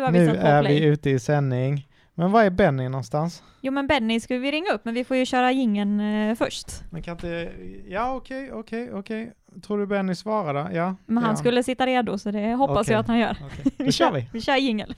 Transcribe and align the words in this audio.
Nu 0.00 0.04
har 0.04 0.12
vi 0.12 0.18
Nu 0.18 0.26
satt 0.26 0.40
på 0.40 0.46
är 0.46 0.62
play. 0.62 0.80
vi 0.80 0.86
ute 0.86 1.10
i 1.10 1.18
sändning. 1.18 1.86
Men 2.14 2.32
var 2.32 2.44
är 2.44 2.50
Benny 2.50 2.88
någonstans? 2.88 3.42
Jo 3.60 3.72
men 3.72 3.86
Benny 3.86 4.20
ska 4.20 4.38
vi 4.38 4.50
ringa 4.52 4.72
upp, 4.72 4.84
men 4.84 4.94
vi 4.94 5.04
får 5.04 5.16
ju 5.16 5.26
köra 5.26 5.52
jingeln 5.52 6.00
eh, 6.00 6.34
först. 6.34 6.66
Man 6.90 7.02
kan 7.02 7.12
inte... 7.12 7.52
Ja, 7.88 8.14
okej, 8.14 8.52
okej, 8.52 8.92
okej. 8.92 9.32
Tror 9.66 9.78
du 9.78 9.86
Benny 9.86 10.14
svarade? 10.14 10.74
Ja. 10.76 10.96
Men 11.06 11.22
han 11.22 11.30
gör 11.30 11.36
skulle 11.36 11.62
sitta 11.62 11.86
redo, 11.86 12.18
så 12.18 12.30
det 12.30 12.54
hoppas 12.54 12.88
jag 12.88 13.00
att 13.00 13.08
han 13.08 13.18
gör. 13.18 13.36
Okej, 13.46 13.72
Då 13.86 13.92
kör 13.92 14.12
vi. 14.14 14.28
Vi 14.32 14.40
kör 14.40 14.56
jingel. 14.56 14.94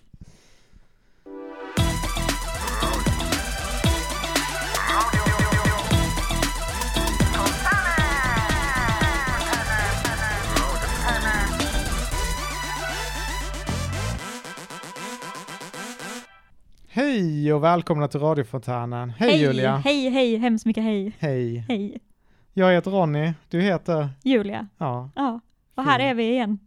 Hej 16.94 17.52
och 17.52 17.64
välkomna 17.64 18.08
till 18.08 18.20
radiofontänen. 18.20 19.10
Hej, 19.10 19.40
Julia. 19.40 19.76
Hej, 19.76 20.08
hej, 20.10 20.36
hemskt 20.36 20.66
mycket 20.66 20.82
hej. 20.82 21.12
Hej. 21.18 21.64
Hej. 21.68 21.98
Jag 22.52 22.72
heter 22.72 22.90
Ronny. 22.90 23.32
Du 23.48 23.60
heter? 23.60 24.08
Julia. 24.24 24.68
Ja. 24.78 25.10
Ja, 25.14 25.40
och 25.74 25.84
här 25.84 25.98
är 25.98 26.14
vi 26.14 26.30
igen. 26.30 26.58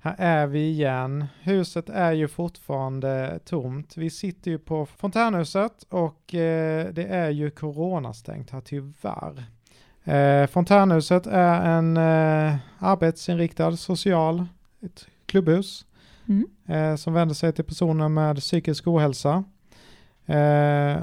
Här 0.00 0.14
är 0.18 0.46
vi 0.46 0.68
igen. 0.70 1.26
Huset 1.42 1.88
är 1.88 2.12
ju 2.12 2.28
fortfarande 2.28 3.38
tomt. 3.44 3.96
Vi 3.96 4.10
sitter 4.10 4.50
ju 4.50 4.58
på 4.58 4.86
fontänhuset 4.86 5.82
och 5.88 6.34
eh, 6.34 6.86
det 6.92 7.04
är 7.04 7.30
ju 7.30 7.50
coronastängt 7.50 8.50
här 8.50 8.60
tyvärr. 8.60 9.44
Eh, 10.04 10.46
fontänhuset 10.46 11.26
är 11.26 11.78
en 11.78 11.96
eh, 11.96 12.56
arbetsinriktad 12.78 13.76
social 13.76 14.46
klubbhus 15.26 15.84
Mm. 16.28 16.46
eh, 16.66 16.96
som 16.96 17.12
vänder 17.14 17.34
sig 17.34 17.52
till 17.52 17.64
personer 17.64 18.08
med 18.08 18.36
psykisk 18.36 18.86
ohälsa. 18.86 19.44
Eh, 20.28 21.02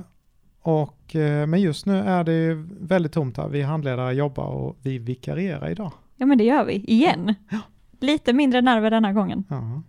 och, 0.61 1.15
eh, 1.15 1.47
men 1.47 1.61
just 1.61 1.85
nu 1.85 1.97
är 1.97 2.23
det 2.23 2.33
ju 2.33 2.67
väldigt 2.79 3.13
tomt 3.13 3.37
här. 3.37 3.47
Vi 3.47 3.61
handledare 3.61 4.13
jobbar 4.13 4.45
och 4.45 4.77
vi 4.81 4.97
vikarierar 4.99 5.69
idag. 5.69 5.91
Ja 6.15 6.25
men 6.25 6.37
det 6.37 6.43
gör 6.43 6.65
vi, 6.65 6.73
igen. 6.73 7.35
Lite 7.99 8.33
mindre 8.33 8.61
nerver 8.61 8.91
denna 8.91 9.13
gången. 9.13 9.43
Ja. 9.49 9.81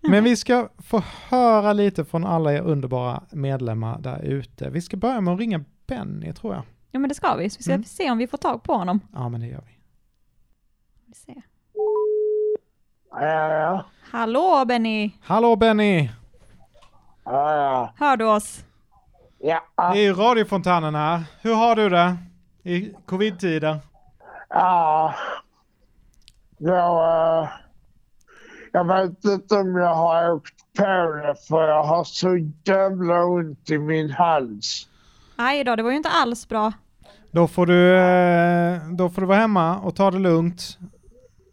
Men 0.00 0.24
vi 0.24 0.36
ska 0.36 0.68
få 0.78 1.02
höra 1.28 1.72
lite 1.72 2.04
från 2.04 2.24
alla 2.24 2.52
er 2.52 2.60
underbara 2.60 3.22
medlemmar 3.30 3.98
där 4.00 4.22
ute. 4.22 4.70
Vi 4.70 4.80
ska 4.80 4.96
börja 4.96 5.20
med 5.20 5.34
att 5.34 5.40
ringa 5.40 5.64
Benny 5.86 6.32
tror 6.32 6.54
jag. 6.54 6.62
Ja 6.90 6.98
men 6.98 7.08
det 7.08 7.14
ska 7.14 7.34
vi, 7.36 7.50
så 7.50 7.56
vi 7.58 7.62
ska 7.62 7.72
Mm. 7.72 7.84
se 7.84 8.10
om 8.10 8.18
vi 8.18 8.26
får 8.26 8.38
tag 8.38 8.62
på 8.62 8.72
honom. 8.74 9.00
Ja 9.12 9.28
men 9.28 9.40
det 9.40 9.46
gör 9.46 9.62
vi. 9.66 9.78
Vi 11.06 11.14
ser. 11.14 11.42
Ja, 13.10 13.24
ja. 13.54 13.84
Hallå 14.10 14.64
Benny! 14.68 15.10
Hallå 15.22 15.56
Benny! 15.56 16.10
Ja, 17.24 17.54
ja. 17.54 17.94
Hör 17.98 18.16
du 18.16 18.24
oss? 18.24 18.64
Ja, 19.42 19.60
Det 19.76 19.98
är 19.98 20.02
ju 20.02 20.12
radiofontänen 20.14 20.94
här. 20.94 21.22
Hur 21.42 21.54
har 21.54 21.76
du 21.76 21.88
det 21.88 22.16
i 22.62 22.94
covid-tider? 23.06 23.78
ja. 24.48 25.14
Jag, 26.58 27.42
eh, 27.42 27.48
jag 28.72 28.84
vet 28.84 29.24
inte 29.24 29.54
om 29.54 29.76
jag 29.76 29.94
har 29.94 30.32
åkt 30.32 30.54
på 30.78 30.84
det 30.84 31.34
för 31.48 31.68
jag 31.68 31.82
har 31.84 32.04
så 32.04 32.36
jävla 32.64 33.24
ont 33.24 33.70
i 33.70 33.78
min 33.78 34.10
hals. 34.10 34.88
Nej 35.36 35.64
då, 35.64 35.76
det 35.76 35.82
var 35.82 35.90
ju 35.90 35.96
inte 35.96 36.08
alls 36.08 36.48
bra. 36.48 36.72
Då 37.30 37.48
får 37.48 37.66
du, 37.66 37.96
eh, 37.96 38.80
då 38.90 39.10
får 39.10 39.20
du 39.20 39.26
vara 39.26 39.38
hemma 39.38 39.78
och 39.78 39.96
ta 39.96 40.10
det 40.10 40.18
lugnt. 40.18 40.78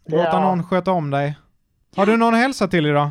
Låta 0.06 0.22
Ja. 0.24 0.40
någon 0.40 0.64
sköta 0.64 0.90
om 0.92 1.10
dig. 1.10 1.38
Har 1.96 2.06
du 2.06 2.16
någon 2.16 2.34
att 2.34 2.40
hälsa 2.40 2.68
till 2.68 2.86
idag? 2.86 3.10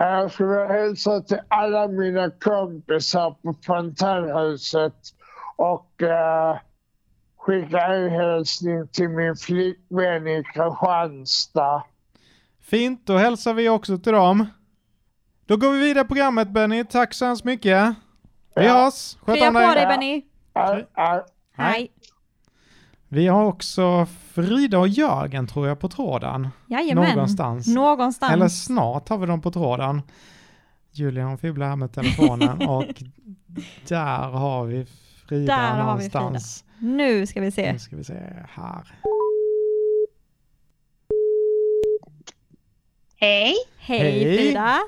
Jag 0.00 0.32
skulle 0.32 0.66
hälsa 0.66 1.20
till 1.20 1.40
alla 1.48 1.88
mina 1.88 2.30
kompisar 2.30 3.30
på 3.30 3.54
fontänhuset 3.66 4.94
och 5.56 6.02
uh, 6.02 6.58
skicka 7.36 7.78
en 7.86 8.10
hälsning 8.10 8.88
till 8.88 9.08
min 9.08 9.36
flickvän 9.36 10.26
i 10.28 10.42
Kristianstad. 10.54 11.82
Fint, 12.60 13.06
då 13.06 13.16
hälsar 13.16 13.54
vi 13.54 13.68
också 13.68 13.98
till 13.98 14.12
dem. 14.12 14.46
Då 15.46 15.56
går 15.56 15.70
vi 15.72 15.78
vidare 15.78 16.04
programmet 16.04 16.48
Benny. 16.48 16.84
Tack 16.84 17.14
så 17.14 17.26
hemskt 17.26 17.44
mycket. 17.44 17.94
Vi 18.56 18.64
Ja. 18.66 18.72
hörs. 18.84 19.16
Sköt 19.16 19.36
Krya 19.36 19.48
om 19.48 19.54
på 19.54 19.60
dig. 19.60 19.74
dig 19.74 19.86
Benny! 19.86 20.22
Ja, 20.54 20.80
ja. 20.94 21.26
Hej! 21.56 21.92
Vi 23.08 23.26
har 23.26 23.44
också 23.44 24.06
Frida 24.32 24.78
och 24.78 24.88
Jörgen 24.88 25.46
tror 25.46 25.68
jag 25.68 25.80
på 25.80 25.88
tråden. 25.88 26.48
Jajamän. 26.66 27.14
Någonstans. 27.14 27.66
Någonstans. 27.66 28.32
Eller 28.32 28.48
snart 28.48 29.08
har 29.08 29.18
vi 29.18 29.26
dem 29.26 29.40
på 29.40 29.50
tråden. 29.50 30.02
Julia 30.92 31.24
hon 31.24 31.38
fibblar 31.38 31.68
här 31.68 31.76
med 31.76 31.92
telefonen 31.92 32.62
och 32.68 33.02
där 33.88 34.18
har 34.18 34.64
vi 34.64 34.86
Frida 35.28 35.56
Där 35.56 35.70
har 35.70 35.76
vi 35.76 35.82
någonstans. 35.84 36.64
Nu 36.78 37.26
ska 37.26 37.40
vi 37.40 37.50
se. 37.50 37.72
Nu 37.72 37.78
ska 37.78 37.96
vi 37.96 38.04
se 38.04 38.18
här. 38.48 38.94
Hej. 43.20 43.54
Hej, 43.78 44.00
Hej. 44.00 44.36
Frida! 44.38 44.78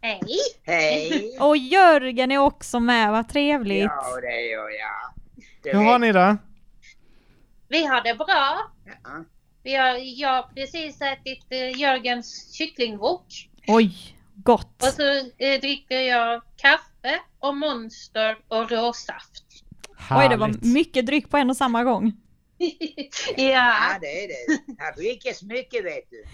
Hej. 0.00 0.20
Hej! 0.62 1.38
Och 1.40 1.56
Jörgen 1.56 2.30
är 2.30 2.38
också 2.38 2.80
med, 2.80 3.12
vad 3.12 3.28
trevligt! 3.28 3.84
Ja, 3.84 4.20
det 4.20 4.40
gör 4.40 4.68
jag. 4.68 5.14
Det 5.62 5.78
Hur 5.78 5.84
har 5.84 5.92
vet- 5.92 6.00
ni 6.00 6.12
det? 6.12 6.36
Vi 7.68 7.86
har 7.86 8.02
det 8.02 8.14
bra. 8.14 8.70
Ja. 8.84 9.24
Vi 9.62 9.74
har, 9.74 9.98
jag 10.20 10.28
har 10.28 10.42
precis 10.42 11.00
ätit 11.00 11.44
eh, 11.50 11.80
Jörgens 11.80 12.54
kycklingwok. 12.54 13.50
Oj, 13.66 14.16
gott! 14.34 14.82
Och 14.82 14.88
så 14.88 15.02
eh, 15.38 15.60
dricker 15.60 16.00
jag 16.00 16.42
kaffe 16.56 17.20
och 17.38 17.56
monster 17.56 18.36
och 18.48 18.70
råsaft. 18.70 19.44
Oj, 20.10 20.28
det 20.28 20.36
var 20.36 20.46
Härligt. 20.46 20.62
mycket 20.64 21.06
dryck 21.06 21.30
på 21.30 21.36
en 21.36 21.50
och 21.50 21.56
samma 21.56 21.84
gång. 21.84 22.12
ja. 22.58 22.74
Ja, 23.36 23.98
det 24.00 24.24
är 24.24 24.28
det. 24.28 24.74
Här 24.78 24.94
dricks 24.96 25.42
mycket 25.42 25.84
vet 25.84 26.10
du. 26.10 26.24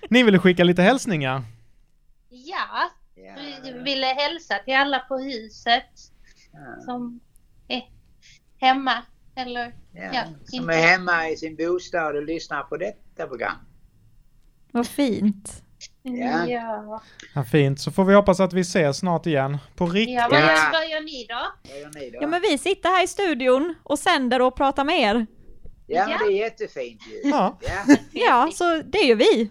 Ni 0.10 0.22
ville 0.22 0.38
skicka 0.38 0.64
lite 0.64 0.82
hälsningar? 0.82 1.42
Ja. 2.28 2.90
Ja, 3.14 3.34
Vi 3.64 3.72
ville 3.84 4.06
hälsa 4.06 4.58
till 4.58 4.74
alla 4.74 4.98
på 4.98 5.18
huset 5.18 5.90
ja, 6.52 6.82
som 6.84 7.20
är 7.68 7.82
hemma. 8.60 9.02
Eller 9.34 9.74
ja. 9.92 10.02
Ja, 10.12 10.22
Som 10.44 10.60
inte. 10.60 10.74
är 10.74 10.82
hemma 10.82 11.28
i 11.28 11.36
sin 11.36 11.56
bostad 11.56 12.16
och 12.16 12.22
lyssnar 12.22 12.62
på 12.62 12.76
detta 12.76 13.26
program. 13.26 13.56
Vad 14.72 14.86
fint. 14.86 15.62
Ja. 16.02 16.46
ja. 16.46 17.02
Ja, 17.34 17.44
fint, 17.44 17.80
så 17.80 17.90
får 17.92 18.04
vi 18.04 18.14
hoppas 18.14 18.40
att 18.40 18.52
vi 18.52 18.60
ses 18.60 18.96
snart 18.98 19.26
igen. 19.26 19.58
På 19.76 19.86
riktigt. 19.86 20.14
ja 20.16 20.28
vad, 20.30 20.40
Ja. 20.40 20.46
gör, 20.46 20.72
vad 20.72 20.88
gör 20.90 21.00
ni 21.00 21.26
då? 21.28 21.70
Vad 21.70 21.80
gör 21.80 21.90
ni 22.00 22.10
då? 22.10 22.18
Ja, 22.20 22.26
men 22.26 22.40
vi 22.40 22.58
sitter 22.58 22.88
här 22.88 23.04
i 23.04 23.06
studion 23.06 23.74
och 23.82 23.98
sänder 23.98 24.42
och 24.42 24.56
pratar 24.56 24.84
med 24.84 25.00
er. 25.00 25.26
Ja, 25.86 26.06
men 26.08 26.18
det 26.18 26.24
är 26.34 26.38
jättefint 26.44 27.00
ju. 27.06 27.30
Ja. 27.30 27.58
Ja. 27.60 27.96
Ja, 28.12 28.50
så 28.54 28.82
det 28.84 28.98
är 28.98 29.06
ju 29.06 29.14
vi. 29.14 29.50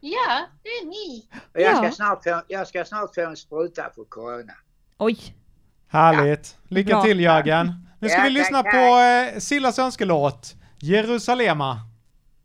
Ja, 0.00 0.40
det 0.62 0.68
är 0.68 0.86
ni. 0.86 1.26
Och 1.54 1.60
jag, 1.60 1.72
Ja. 1.72 1.76
ska 1.76 1.90
snart 1.90 2.22
få, 2.24 2.42
jag 2.48 2.68
ska 2.68 2.84
snart 2.84 3.14
få 3.14 3.20
en 3.20 3.36
spruta 3.36 3.90
för 3.94 4.04
corona. 4.04 4.52
Oj, 4.98 5.18
Härligt. 5.88 6.56
Lycka 6.68 6.88
Bra. 6.94 7.02
till 7.02 7.20
Jörgen. 7.20 7.86
Nu 8.00 8.08
ska 8.08 8.18
Ja, 8.18 8.22
vi 8.24 8.28
tack, 8.28 8.38
lyssna 8.38 8.62
tack. 8.62 8.72
på 8.72 8.78
eh, 9.34 9.38
Sillas 9.40 9.78
önskelåt. 9.78 10.54
Jerusalema. 10.80 11.80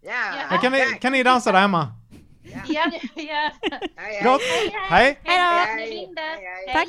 Ja, 0.01 0.11
Ja, 0.51 0.57
Kan 0.57 0.71
ni, 0.71 0.79
tack. 0.79 0.99
kan 1.01 1.11
ni 1.11 1.23
dansa 1.23 1.51
där 1.51 1.59
hemma? 1.59 1.93
Ja, 2.43 2.59
ja. 2.67 2.91
Hej, 3.15 3.51
hej. 3.95 4.23
Gott. 4.23 4.41
Hej. 4.89 5.19
Hej 5.23 5.37
då. 5.37 5.71
Hej, 5.77 5.89
Linda. 5.89 6.21
Hej, 6.21 6.85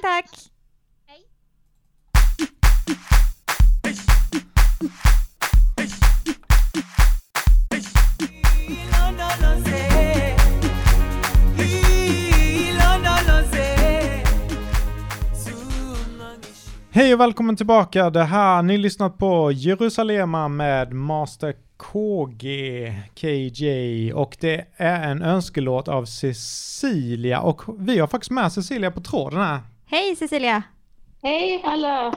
hej. 16.97 17.15
och 17.15 17.21
välkommen 17.21 17.57
tillbaka. 17.57 18.11
Det 18.11 18.23
här, 18.23 18.63
ni 18.63 18.79
lyssnat 18.79 19.19
på 19.19 19.53
Jerusalema 19.53 20.49
med 20.49 20.93
Master 20.93 21.55
KG, 21.77 22.93
KJ 23.15 24.13
och 24.13 24.37
det 24.41 24.67
är 24.77 25.11
en 25.11 25.23
önskelåt 25.23 25.89
av 25.89 26.05
Cecilia 26.05 27.41
och 27.41 27.63
vi 27.79 27.99
har 27.99 28.07
faktiskt 28.07 28.31
med 28.31 28.53
Cecilia 28.53 28.91
på 28.91 29.01
tråden 29.01 29.41
här. 29.41 29.61
Hej 29.87 30.17
Cecilia! 30.17 30.63
Hej 31.23 31.63
alla! 31.65 32.15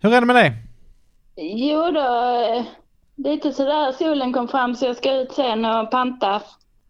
Hur 0.00 0.12
är 0.12 0.20
det 0.20 0.26
med 0.26 0.36
dig? 0.36 0.52
Jo 1.36 1.90
då, 1.90 2.64
lite 3.16 3.52
sådär 3.52 3.92
solen 3.92 4.32
kom 4.32 4.48
fram 4.48 4.74
så 4.74 4.86
jag 4.86 4.96
ska 4.96 5.12
ut 5.14 5.32
sen 5.32 5.64
och 5.64 5.90
panta. 5.90 6.42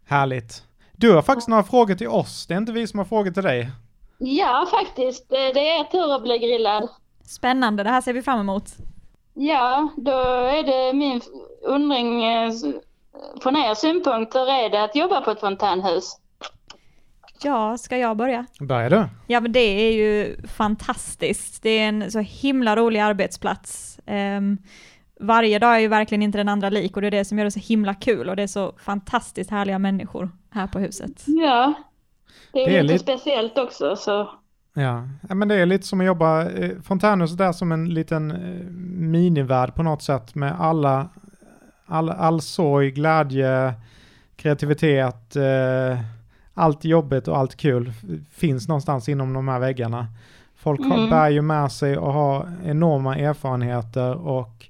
Härligt. 0.07 0.63
Du 0.97 1.15
har 1.15 1.23
faktiskt 1.23 1.49
några 1.49 1.63
frågor 1.63 1.95
till 1.95 2.09
oss. 2.09 2.47
Det 2.47 2.55
är 2.55 2.59
inte 2.59 2.73
vi 2.73 2.87
som 2.87 2.99
har 2.99 3.07
frågor 3.07 3.31
till 3.31 3.43
dig. 3.43 3.71
Ja 4.19 4.67
faktiskt, 4.71 5.29
det 5.29 5.53
det 5.53 5.69
är 5.71 5.85
tur 5.85 6.15
att 6.15 6.23
bli 6.23 6.39
grillad. 6.39 6.89
Spännande, 7.29 7.83
det 7.83 7.91
här 7.91 8.01
ser 8.01 8.13
vi 8.13 8.23
fram 8.23 8.41
emot. 8.41 8.65
Ja, 9.35 9.89
då 9.97 10.11
är 10.31 10.63
det 10.63 10.93
min 10.97 11.21
undring 11.63 12.25
eh, 12.25 12.53
från 13.43 13.57
er 13.57 13.75
synpunkt, 13.75 14.35
hur 14.35 14.49
är 14.51 14.71
det 14.71 14.85
att 14.85 14.97
jobba 14.97 15.21
på 15.21 15.31
ett 15.31 15.41
fontänhus? 15.41 16.17
Ja, 17.43 17.77
ska 17.79 17.97
jag 17.99 18.17
börja? 18.17 18.47
Börjar 18.61 18.91
du? 18.91 19.05
Ja, 19.27 19.41
men 19.41 19.53
det 19.53 19.61
är 19.61 19.93
ju 19.93 20.37
fantastiskt. 20.47 21.63
Det 21.63 21.71
är 21.71 21.89
en 21.89 22.11
så 22.11 22.19
himla 22.21 22.77
rolig 22.77 23.01
arbetsplats. 23.01 24.01
Ehm, 24.07 24.59
varje 25.21 25.59
dag 25.59 25.75
är 25.77 25.79
ju 25.79 25.89
verkligen 25.89 26.23
inte 26.23 26.39
den 26.39 26.49
andra 26.49 26.71
lik 26.71 26.97
och 26.97 27.01
det 27.03 27.07
är 27.09 27.11
det 27.11 27.25
som 27.25 27.39
gör 27.39 27.45
det 27.45 27.51
så 27.51 27.61
himla 27.61 27.95
kul 27.95 28.29
och 28.29 28.37
det 28.37 28.43
är 28.43 28.47
så 28.47 28.73
fantastiskt 28.85 29.51
härliga 29.51 29.79
människor 29.79 30.31
här 30.51 30.67
på 30.67 30.79
huset. 30.79 31.25
Ja. 31.27 31.73
Det 32.53 32.63
är, 32.63 32.67
Det 32.71 32.77
är 32.77 32.83
lite 32.83 32.93
lite- 32.93 33.05
speciellt 33.05 33.59
också 33.59 33.97
så. 33.97 34.31
Ja. 34.83 35.09
ja, 35.29 35.35
men 35.35 35.49
det 35.49 35.55
är 35.55 35.67
lite 35.67 35.87
som 35.87 36.01
att 36.01 36.07
jobba, 36.07 36.51
eh, 36.51 36.71
Fontänhuset 36.83 37.41
är 37.41 37.53
som 37.53 37.73
en 37.73 37.89
liten 37.95 38.31
eh, 38.31 38.65
minivärld 38.99 39.75
på 39.75 39.83
något 39.83 40.03
sätt 40.03 40.35
med 40.35 40.61
alla, 40.61 41.09
all, 41.87 42.11
all 42.11 42.41
sorg, 42.41 42.91
glädje, 42.91 43.75
kreativitet, 44.37 45.37
eh, 45.37 45.99
allt 46.55 46.85
jobbigt 46.85 47.29
och 47.29 47.39
allt 47.39 47.57
kul 47.57 47.93
finns 48.31 48.69
någonstans 48.69 49.09
inom 49.09 49.33
de 49.33 49.49
här 49.49 49.59
väggarna. 49.59 50.07
Folk 50.57 50.81
har, 50.81 50.97
Mm. 50.99 51.11
bär 51.11 51.29
ju 51.29 51.43
med 51.43 51.73
sig 51.73 51.99
och 51.99 52.13
har 52.13 52.49
enorma 52.65 53.17
erfarenheter 53.17 54.15
och 54.15 54.67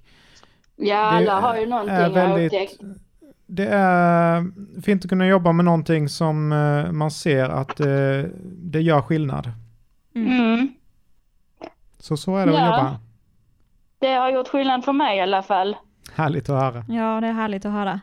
Ja, 0.76 0.96
alla 0.98 1.40
har 1.40 1.56
ju 1.56 1.62
är 1.62 1.66
någonting 1.66 1.94
har 1.96 2.10
väldigt- 2.10 2.52
upptäckt. 2.52 2.80
det 3.46 3.66
är 3.66 4.46
fint 4.82 5.04
att 5.04 5.08
kunna 5.08 5.26
jobba 5.26 5.52
med 5.52 5.64
någonting 5.64 6.08
som 6.08 6.48
man 6.92 7.10
ser 7.10 7.48
att 7.48 7.76
det 8.42 8.80
gör 8.80 9.00
skillnad. 9.00 9.52
Mm. 10.26 10.68
Så 11.98 12.16
så 12.16 12.36
är 12.36 12.46
det 12.46 12.52
att 12.52 12.58
Ja. 12.58 12.66
jobba. 12.66 12.96
Det 13.98 14.14
har 14.14 14.30
gjort 14.30 14.48
skillnad 14.48 14.84
för 14.84 14.92
mig 14.92 15.18
i 15.18 15.20
alla 15.20 15.42
fall. 15.42 15.76
Härligt 16.16 16.48
att 16.50 16.60
höra. 16.62 16.84
Ja, 16.88 17.20
det 17.20 17.26
är 17.26 17.32
härligt 17.32 17.64
att 17.64 17.72
höra. 17.72 18.00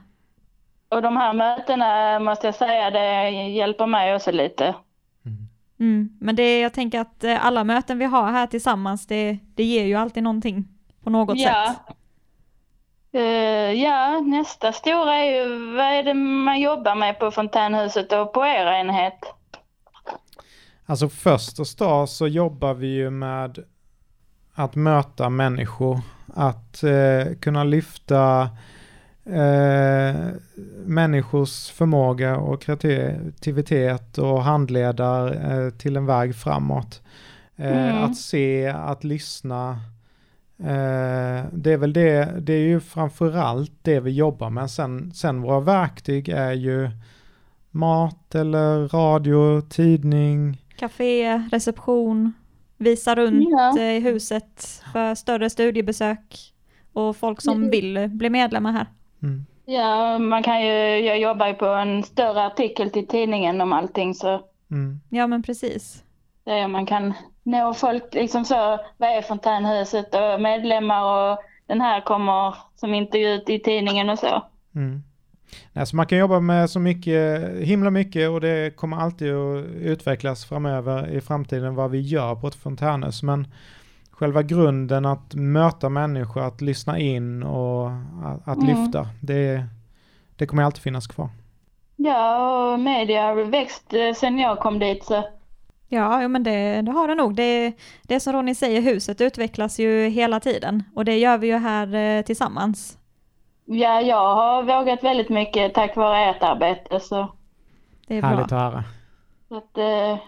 Och 0.89 1.01
de 1.01 1.17
här 1.17 1.33
mötena 1.33 2.19
måste 2.19 2.47
jag 2.47 2.55
säga, 2.55 2.91
det 2.91 3.29
hjälper 3.29 3.85
mig 3.85 4.15
också 4.15 4.31
lite. 4.31 4.75
Mm. 5.79 6.09
Men 6.21 6.35
det, 6.35 6.59
jag 6.59 6.73
tänker 6.73 6.99
att 6.99 7.23
eh, 7.23 7.45
alla 7.45 7.63
möten 7.63 7.99
vi 7.99 8.05
har 8.05 8.31
här 8.31 8.47
tillsammans, 8.47 9.07
det, 9.07 9.37
det 9.55 9.63
ger 9.63 9.85
ju 9.85 9.95
alltid 9.95 10.23
någonting 10.23 10.67
på 11.03 11.09
något 11.09 11.37
Ja. 11.37 11.75
sätt. 11.87 11.95
Eh, 13.11 13.21
ja, 13.83 14.19
nästa 14.19 14.71
stora 14.71 15.15
är 15.15 15.31
ju 15.35 15.73
vad 15.75 15.85
är 15.85 16.03
det 16.03 16.13
man 16.13 16.59
jobbar 16.61 16.95
med 16.95 17.19
på 17.19 17.31
Fontänhuset 17.31 18.11
och 18.11 18.33
på 18.33 18.45
er 18.45 18.65
enhet? 18.65 19.34
Alltså 20.85 21.09
först 21.09 21.59
och 21.59 21.67
stad 21.67 22.09
så 22.09 22.27
jobbar 22.27 22.73
vi 22.73 22.87
ju 22.87 23.09
med 23.09 23.59
att 24.53 24.75
möta 24.75 25.29
människor, 25.29 26.01
att 26.33 26.83
eh, 26.83 27.33
kunna 27.39 27.63
lyfta 27.63 28.41
eh, 29.25 30.15
människors 30.85 31.69
förmåga 31.69 32.37
och 32.37 32.61
kreativitet 32.61 34.17
och 34.17 34.43
handleda 34.43 35.33
eh, 35.33 35.69
till 35.69 35.97
en 35.97 36.05
väg 36.05 36.35
framåt. 36.35 37.01
Eh, 37.55 37.71
Mm. 37.89 38.03
Att 38.03 38.17
se, 38.17 38.67
att 38.67 39.03
lyssna. 39.03 39.69
Eh, 40.59 41.45
det 41.51 41.73
är 41.73 41.77
väl 41.77 41.93
det, 41.93 42.33
det 42.39 42.53
är 42.53 42.67
ju 42.67 42.79
framförallt 42.79 43.71
det 43.81 43.99
vi 43.99 44.11
jobbar 44.11 44.49
med. 44.49 44.71
Sen, 44.71 45.11
sen 45.13 45.41
våra 45.41 45.59
verktyg 45.59 46.29
är 46.29 46.51
ju 46.53 46.89
mat 47.71 48.35
eller 48.35 48.87
radio, 48.87 49.61
tidning, 49.61 50.61
Café, 50.77 51.37
reception, 51.51 52.33
visa 52.77 53.15
runt 53.15 53.47
Ja. 53.51 53.77
eh, 53.79 53.95
i 53.95 53.99
huset 53.99 54.81
för 54.93 55.15
större 55.15 55.49
studiebesök 55.49 56.35
och 56.93 57.17
folk 57.17 57.41
som 57.41 57.57
Mm. 57.57 57.69
vill 57.69 58.09
bli 58.09 58.29
medlemmar 58.29 58.71
här. 58.71 58.85
Mm. 59.23 59.45
Ja, 59.65 60.17
man 60.19 60.43
kan 60.43 60.61
ju, 60.65 60.73
jag 60.99 61.19
jobbar 61.19 61.47
ju 61.47 61.53
på 61.53 61.65
en 61.65 62.03
större 62.03 62.45
artikel 62.45 62.89
till 62.91 63.07
tidningen 63.07 63.61
om 63.61 63.73
allting 63.73 64.13
så 64.13 64.41
Mm. 64.71 64.99
Ja, 65.09 65.27
men 65.27 65.43
precis. 65.43 66.03
där 66.43 66.67
man 66.67 66.85
kan 66.85 67.13
nå 67.43 67.73
folk 67.73 68.13
liksom 68.13 68.45
så, 68.45 68.79
vad 68.97 69.09
är 69.09 69.21
Fontänhuset 69.21 70.15
och 70.15 70.41
medlemmar 70.41 71.31
och 71.31 71.37
den 71.67 71.81
här 71.81 72.01
kommer 72.01 72.55
som 72.75 72.93
intervju 72.93 73.27
ut 73.33 73.49
i 73.49 73.59
tidningen 73.59 74.09
och 74.09 74.19
så. 74.19 74.43
Mm. 74.75 75.03
Nej, 75.73 75.87
så 75.87 75.95
man 75.95 76.05
kan 76.05 76.17
jobba 76.17 76.39
med 76.39 76.69
så 76.69 76.79
mycket, 76.79 77.51
himla 77.59 77.89
mycket 77.91 78.29
och 78.29 78.41
det 78.41 78.75
kommer 78.75 78.97
alltid 78.97 79.33
att 79.33 79.65
utvecklas 79.65 80.45
framöver 80.45 81.07
i 81.07 81.21
framtiden 81.21 81.75
vad 81.75 81.91
vi 81.91 82.01
gör 82.01 82.35
på 82.35 82.47
ett 82.47 82.55
fontänhus. 82.55 83.23
Men 83.23 83.47
själva 84.11 84.43
grunden 84.43 85.05
att 85.05 85.33
möta 85.33 85.89
människor, 85.89 86.41
att 86.47 86.61
lyssna 86.61 86.99
in 86.99 87.43
och 87.43 87.89
att, 88.23 88.47
att 88.47 88.57
Mm. 88.57 88.67
lyfta, 88.67 89.07
det, 89.21 89.65
det 90.35 90.45
kommer 90.45 90.63
alltid 90.63 90.81
finnas 90.81 91.07
kvar. 91.07 91.29
Ja, 91.95 92.73
och 92.73 92.79
media 92.79 93.21
har 93.21 93.43
växt 93.43 93.93
eh, 93.93 94.13
sen 94.15 94.39
jag 94.39 94.59
kom 94.59 94.79
dit 94.79 95.03
så 95.03 95.23
Ja, 95.89 96.27
men 96.27 96.43
det, 96.43 96.81
det 96.81 96.91
har 96.91 97.07
det 97.07 97.15
nog. 97.15 97.35
Det, 97.35 97.73
det 98.03 98.15
är 98.15 98.19
som 98.19 98.33
Ronny 98.33 98.55
säger, 98.55 98.81
huset 98.81 99.21
utvecklas 99.21 99.79
ju 99.79 100.07
hela 100.09 100.39
tiden 100.39 100.83
och 100.95 101.05
det 101.05 101.17
gör 101.17 101.37
vi 101.37 101.47
ju 101.47 101.57
här 101.57 101.95
eh, 101.95 102.21
tillsammans. 102.21 102.97
Ja, 103.65 104.01
jag 104.01 104.35
har 104.35 104.63
vågat 104.63 105.03
väldigt 105.03 105.29
mycket 105.29 105.73
tack 105.73 105.95
vare 105.95 106.25
ert 106.29 106.43
arbete 106.43 106.99
så 106.99 107.31
Det 108.07 108.17
är 108.17 108.21
Härligt 108.21 108.47
bra. 108.47 108.57
att 108.59 108.73
höra. 108.73 108.83
Så 109.49 109.57
att, 109.57 109.77
eh, 109.77 110.19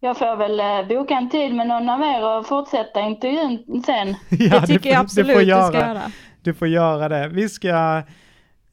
jag 0.00 0.16
får 0.18 0.36
väl 0.36 0.60
eh, 0.60 0.88
boka 0.88 1.14
en 1.14 1.30
tid 1.30 1.54
med 1.54 1.66
någon 1.66 1.88
av 1.88 2.00
er 2.02 2.38
och 2.38 2.46
fortsätta 2.46 3.00
intervjun 3.00 3.82
sen. 3.86 4.08
Ja, 4.30 4.60
Det 4.60 4.66
tycker 4.66 4.90
jag 4.90 5.00
absolut 5.00 5.26
du 5.28 5.32
ska 5.34 5.42
göra. 5.44 6.00
Du 6.42 6.54
får 6.54 6.68
göra 6.68 7.08
det. 7.08 7.28
Vi 7.28 7.48
ska 7.48 8.02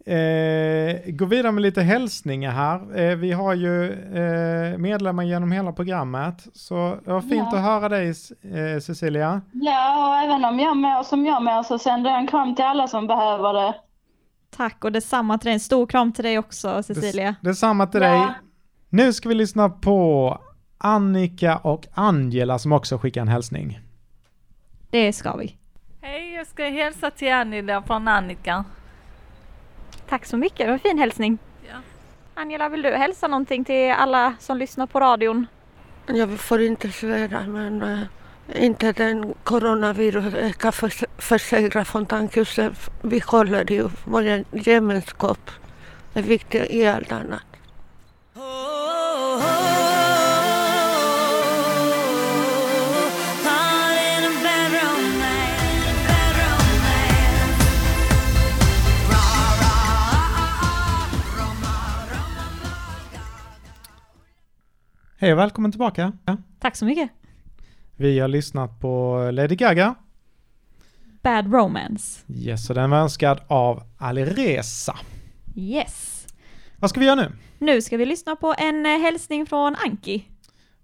eh, 0.05 1.11
gå 1.11 1.25
vidare 1.25 1.51
med 1.51 1.61
lite 1.61 1.81
hälsningar 1.81 2.51
här. 2.51 2.99
Eh, 2.99 3.15
vi 3.15 3.31
har 3.31 3.53
ju 3.53 3.91
eh, 3.91 4.77
medlemmar 4.77 5.23
genom 5.23 5.51
hela 5.51 5.71
programmet. 5.71 6.47
Så 6.53 6.97
det 7.05 7.11
var 7.13 7.21
fint 7.21 7.47
Ja. 7.51 7.57
att 7.57 7.63
höra 7.63 7.89
dig 7.89 8.07
eh, 8.09 8.79
Cecilia. 8.81 9.41
Ja, 9.51 10.07
och 10.09 10.15
även 10.23 10.45
om 10.45 10.59
jag 10.59 10.77
mår 10.77 11.03
som 11.03 11.25
jag 11.25 11.43
mår 11.43 11.63
så 11.63 11.79
sänder 11.79 12.09
jag 12.11 12.19
en 12.19 12.27
kram 12.27 12.55
till 12.55 12.65
alla 12.65 12.87
som 12.87 13.07
behöver 13.07 13.53
det. 13.53 13.73
Tack 14.57 14.83
och 14.85 14.91
detsamma 14.91 15.37
till 15.37 15.45
dig. 15.45 15.53
En 15.53 15.59
stor 15.59 15.87
kram 15.87 16.11
till 16.13 16.23
dig 16.23 16.37
också 16.39 16.83
Cecilia. 16.83 17.35
Det, 17.41 17.49
detsamma 17.49 17.87
till 17.87 18.01
Ja. 18.01 18.07
dig. 18.09 18.27
Nu 18.89 19.13
ska 19.13 19.29
vi 19.29 19.35
lyssna 19.35 19.69
på 19.69 20.37
Annika 20.77 21.57
och 21.57 21.87
Angela 21.93 22.59
som 22.59 22.71
också 22.71 22.97
skickar 22.97 23.21
en 23.21 23.27
hälsning. 23.27 23.79
Det 24.89 25.13
ska 25.13 25.35
vi. 25.35 25.57
Hej, 26.01 26.33
jag 26.33 26.47
ska 26.47 26.63
hälsa 26.63 27.11
till 27.11 27.33
Annika 27.33 27.81
från 27.87 28.07
Annika. 28.07 28.63
Tack 30.09 30.25
så 30.25 30.37
mycket, 30.37 30.57
det 30.57 30.65
var 30.65 30.73
en 30.73 30.79
fin 30.79 30.99
hälsning. 30.99 31.37
Ja. 31.69 31.75
Angela, 32.33 32.69
vill 32.69 32.81
du 32.81 32.89
hälsa 32.89 33.27
någonting 33.27 33.65
till 33.65 33.91
alla 33.91 34.33
som 34.39 34.57
lyssnar 34.57 34.87
på 34.87 34.99
radion? 34.99 35.47
Jag 36.07 36.39
får 36.39 36.61
inte 36.61 36.91
svära 36.91 37.47
men 37.47 37.81
äh, 37.81 37.99
inte 38.55 38.91
den 38.91 39.33
coronavirus 39.43 40.33
förs- 40.75 41.03
försäkra 41.17 41.85
Fontänhuset. 41.85 42.73
Vi 43.01 43.19
håller 43.25 43.71
ju 43.71 43.89
vår 44.05 44.43
gemenskap. 44.51 45.51
Det 46.13 46.19
är 46.19 46.23
viktigt 46.23 46.69
i 46.71 46.87
allt 46.87 47.11
annat. 47.11 47.43
Hej 65.17 65.33
och 65.33 65.39
välkommen 65.39 65.71
tillbaka. 65.71 66.13
Ja. 66.25 66.37
Tack 66.59 66.75
så 66.75 66.85
mycket. 66.85 67.09
Vi 68.01 68.19
har 68.19 68.27
lyssnat 68.27 68.79
på 68.79 69.19
Lady 69.33 69.55
Gaga. 69.55 69.95
Bad 71.21 71.53
Romance. 71.53 72.21
Yes, 72.27 72.69
och 72.69 72.75
den 72.75 72.89
var 72.89 72.97
önskad 72.97 73.39
av 73.47 73.83
Alireza. 73.97 74.95
Yes. 75.55 76.27
Vad 76.79 76.89
ska 76.89 76.99
vi 76.99 77.05
göra 77.05 77.15
nu? 77.15 77.31
Nu 77.59 77.81
ska 77.81 77.97
vi 77.97 78.05
lyssna 78.05 78.35
på 78.35 78.55
en 78.57 78.85
eh, 78.85 78.91
hälsning 78.91 79.45
från 79.45 79.75
Anki. 79.85 80.27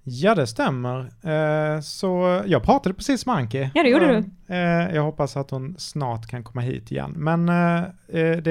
Ja, 0.04 0.36
det 0.36 0.48
stämmer. 0.48 1.00
Eh, 1.00 1.82
så 1.82 2.42
jag 2.46 2.64
pratade 2.64 2.96
precis 2.96 3.26
med 3.26 3.36
Anki. 3.36 3.70
Ja, 3.74 3.84
det 3.84 3.90
gjorde 3.90 4.18
Och, 4.18 4.56
eh, 4.56 4.96
jag 4.96 5.04
hoppas 5.04 5.38
att 5.38 5.52
hon 5.52 5.76
snart 5.78 6.28
kan 6.28 6.44
komma 6.44 6.62
hit 6.62 6.92
igen. 6.92 7.14
Men 7.16 7.46
det, 7.46 8.42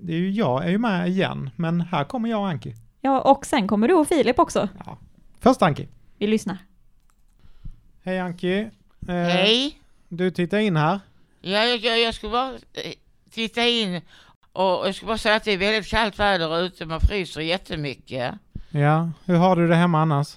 det 0.00 0.12
är 0.12 0.18
ju 0.18 0.30
jag 0.30 0.64
är 0.64 0.70
ju 0.70 0.78
med 0.78 1.08
igen. 1.08 1.50
Men 1.56 1.80
här 1.80 2.04
kommer 2.04 2.28
jag 2.28 2.40
och 2.40 2.48
Anki. 2.48 2.74
Ja, 3.00 3.20
och 3.20 3.46
sen 3.46 3.68
kommer 3.68 3.88
du 3.88 3.94
och 3.94 4.08
Filip 4.08 4.38
också. 4.38 4.68
Ja. 4.86 4.98
Först 5.40 5.62
Anki. 5.62 5.88
Vi 6.18 6.26
lyssnar. 6.26 6.58
Hej 8.04 8.18
Anki. 8.20 8.58
Eh, 9.08 9.14
Hej. 9.14 9.80
Du 10.08 10.30
tittar 10.30 10.58
in 10.58 10.76
här. 10.76 11.00
Ja, 11.40 11.64
jag, 11.64 11.78
jag, 11.78 12.00
jag 12.00 12.14
ska 12.14 12.28
bara 12.28 12.52
eh, 12.54 12.92
titta 13.30 13.66
in 13.66 14.00
och 14.52 14.88
jag 14.88 14.94
ska 14.94 15.06
bara 15.06 15.18
säga 15.18 15.34
att 15.36 15.44
det 15.44 15.52
är 15.52 15.58
väldigt 15.58 15.90
kallt 15.90 16.18
väder 16.18 16.60
ute. 16.62 16.86
Man 16.86 17.00
fryser 17.00 17.40
jättemycket. 17.40 18.34
Ja, 18.70 19.10
hur 19.24 19.36
har 19.36 19.56
du 19.56 19.68
det 19.68 19.74
hemma 19.76 20.02
annars? 20.02 20.36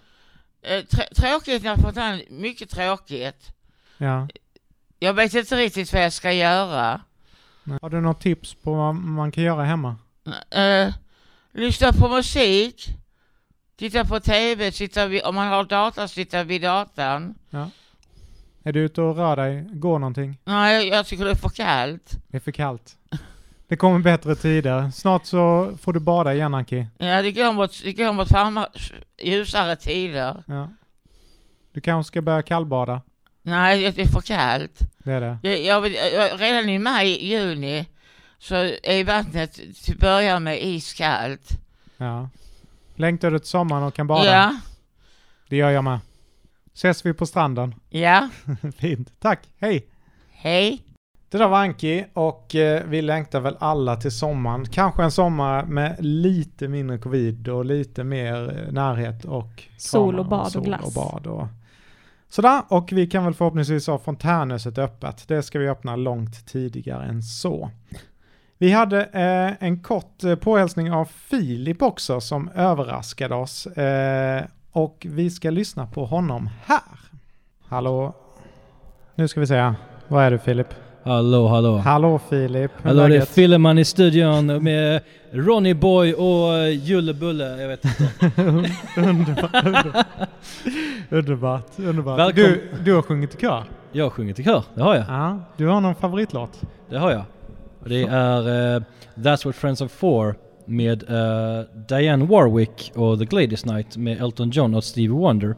Eh, 0.61 0.83
trä- 0.83 1.13
tråkigt 1.15 1.63
när 1.63 1.75
fontänen, 1.75 2.21
mycket 2.29 2.69
tråkigt. 2.69 3.51
Ja. 3.97 4.27
Jag 4.99 5.13
vet 5.13 5.33
inte 5.33 5.55
riktigt 5.55 5.93
vad 5.93 6.03
jag 6.03 6.13
ska 6.13 6.31
göra. 6.31 7.01
Har 7.81 7.89
du 7.89 8.01
något 8.01 8.21
tips 8.21 8.53
på 8.53 8.73
vad 8.73 8.95
man 8.95 9.31
kan 9.31 9.43
göra 9.43 9.63
hemma? 9.63 9.95
Eh, 10.51 10.93
lyssna 11.51 11.93
på 11.93 12.09
musik 12.09 12.87
Titta 13.77 14.05
på 14.05 14.19
TV, 14.19 14.71
sitta 14.71 15.07
vid, 15.07 15.23
om 15.23 15.35
man 15.35 15.47
har 15.47 15.63
data, 15.63 16.07
sitta 16.07 16.43
vid 16.43 16.61
datan. 16.61 17.35
Ja. 17.49 17.69
Är 18.63 18.73
du 18.73 18.79
ute 18.79 19.01
och 19.01 19.15
rör 19.15 19.35
dig? 19.35 19.65
Går 19.73 19.99
någonting? 19.99 20.37
Nej, 20.43 20.87
jag 20.87 21.05
tycker 21.05 21.25
det 21.25 21.31
är 21.31 21.35
för 21.35 21.49
kallt. 21.49 22.11
Det 22.27 22.37
är 22.37 22.41
för 22.41 22.51
kallt. 22.51 22.97
Det 23.67 23.75
kommer 23.75 23.99
bättre 23.99 24.35
tider. 24.35 24.91
Snart 24.91 25.25
så 25.25 25.71
får 25.81 25.93
du 25.93 25.99
bada 25.99 26.33
igen 26.33 26.53
Anki. 26.53 26.87
Ja, 26.97 27.21
det 27.21 27.31
går 27.31 27.53
mot, 27.53 27.83
det 27.83 27.93
går 27.93 28.13
mot 28.13 28.31
varma, 28.31 28.67
ljusare 29.21 29.75
tider. 29.75 30.43
Ja. 30.47 30.69
Du 31.73 31.81
kanske 31.81 32.07
ska 32.07 32.21
börja 32.21 32.41
kallbada. 32.41 33.01
Nej, 33.41 33.91
det 33.91 34.01
är 34.01 34.07
för 34.07 34.21
kallt. 34.21 34.79
Det 34.97 35.11
är 35.11 35.21
det. 35.21 35.59
Jag, 35.59 35.87
jag, 35.87 36.13
jag, 36.13 36.41
redan 36.41 36.69
i 36.69 36.79
maj, 36.79 37.25
juni 37.25 37.85
så 38.39 38.55
är 38.83 39.03
vattnet 39.03 39.53
till 39.53 39.93
att 39.93 39.99
börja 39.99 40.39
med 40.39 40.63
iskallt. 40.63 41.49
Ja. 41.97 42.29
Längtar 42.99 43.31
du 43.31 43.39
till 43.39 43.47
sommaren 43.47 43.83
och 43.83 43.93
kan 43.93 44.07
bada? 44.07 44.25
Ja, 44.25 44.55
Det 45.49 45.55
gör 45.55 45.69
jag 45.69 45.83
med. 45.83 45.99
Ses 46.73 47.05
vi 47.05 47.13
på 47.13 47.25
stranden? 47.25 47.75
ja, 47.89 48.29
Fint. 48.77 49.13
Tack. 49.19 49.39
Hej! 49.57 49.87
hej. 50.31 50.83
Det 51.29 51.37
där 51.37 51.47
var 51.47 51.59
Anki 51.59 52.05
och 52.13 52.55
eh, 52.55 52.83
vi 52.87 53.01
längtar 53.01 53.39
väl 53.39 53.57
alla 53.59 53.95
till 53.95 54.11
sommaren. 54.11 54.65
Kanske 54.65 55.03
en 55.03 55.11
sommar 55.11 55.65
med 55.65 55.95
lite 55.99 56.67
mindre 56.67 56.97
covid 56.97 57.47
och 57.47 57.65
lite 57.65 58.03
mer 58.03 58.63
eh, 58.67 58.73
närhet 58.73 59.25
och 59.25 59.63
Sol 59.77 60.19
och 60.19 60.25
bad 60.25 60.45
och 60.45 60.51
sol 60.51 60.63
glass. 60.63 60.85
och 60.85 60.93
bad 60.93 61.27
och 61.27 61.47
sådär. 62.29 62.61
Och 62.67 62.91
vi 62.91 63.07
kan 63.07 63.23
väl 63.23 63.33
förhoppningsvis 63.33 63.87
ha 63.87 63.99
fontänhuset 63.99 64.77
öppet. 64.77 65.27
Det 65.27 65.43
ska 65.43 65.59
vi 65.59 65.69
öppna 65.69 65.95
långt 65.95 66.47
tidigare 66.47 67.05
än 67.05 67.23
så. 67.23 67.71
Vi 68.57 68.71
hade 68.71 69.03
eh, 69.03 69.67
en 69.67 69.79
kort 69.79 70.23
eh, 70.23 70.35
påhälsning 70.35 70.91
av 70.91 71.05
Filip 71.05 71.81
också 71.81 72.21
som 72.21 72.49
överraskade 72.55 73.35
oss. 73.35 73.67
Eh, 73.67 74.43
och 74.71 75.07
vi 75.09 75.29
ska 75.29 75.49
lyssna 75.49 75.87
på 75.87 76.05
honom 76.05 76.49
här. 76.65 76.81
Hallå? 77.67 78.13
Nu 79.15 79.27
ska 79.27 79.39
vi 79.39 79.47
se. 79.47 79.73
Vad 80.07 80.23
är 80.23 80.31
du 80.31 80.37
Filip? 80.39 80.67
Hallå, 81.03 81.47
hallå. 81.47 81.77
Hallå 81.77 82.19
Filip, 82.29 82.71
hur 82.81 82.91
är 82.91 82.95
Hallå, 82.95 83.07
det 83.07 83.15
är? 83.17 83.25
Filleman 83.25 83.77
i 83.77 83.85
studion 83.85 84.63
med 84.63 85.01
Ronny 85.31 85.73
Boy 85.73 86.13
och 86.13 86.53
eh, 86.57 86.69
Julle 86.69 87.13
Bulle. 87.13 87.61
Jag 87.61 87.67
vet 87.67 87.85
inte. 87.85 88.11
underbart, 89.01 89.65
underbart. 89.65 90.05
underbart, 91.09 91.65
underbart. 91.79 92.19
Välkom- 92.19 92.43
Du, 92.43 92.69
du 92.83 92.93
har 92.93 93.01
sjungit 93.01 93.35
i 93.35 93.37
kör? 93.41 93.63
Jag 93.91 94.05
har 94.05 94.09
sjungit 94.09 94.39
i 94.39 94.43
kör, 94.43 94.63
det 94.75 94.81
har 94.81 94.95
jag. 94.95 95.05
Ja, 95.07 95.39
du 95.57 95.67
har 95.67 95.81
någon 95.81 95.95
favoritlåt? 95.95 96.61
Det 96.89 96.97
har 96.97 97.11
jag. 97.11 97.23
Det 97.89 98.03
är 98.03 98.75
eh, 98.75 98.81
That's 99.15 99.45
What 99.45 99.55
Friends 99.55 99.81
Are 99.81 99.89
For 99.89 100.35
med 100.65 101.03
eh, 101.09 101.65
Diane 101.87 102.25
Warwick 102.25 102.91
och 102.95 103.19
The 103.19 103.25
Gladys 103.25 103.65
Night 103.65 103.97
med 103.97 104.21
Elton 104.21 104.49
John 104.49 104.75
och 104.75 104.83
Stevie 104.83 105.09
Wonder. 105.09 105.55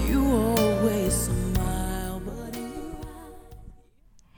You 0.08 0.24
always 0.24 1.12
smile, 1.12 2.20
but 2.24 2.56
you 2.56 2.96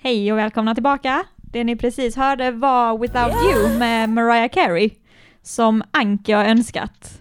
Hej 0.02 0.32
och 0.32 0.38
välkomna 0.38 0.74
tillbaka. 0.74 1.24
Det 1.36 1.64
ni 1.64 1.76
precis 1.76 2.16
hörde 2.16 2.50
var 2.50 2.98
Without 2.98 3.32
You 3.32 3.78
med 3.78 4.10
Mariah 4.10 4.48
Carey, 4.48 4.90
som 5.42 5.82
Anki 5.92 6.32
har 6.32 6.44
önskat. 6.44 7.20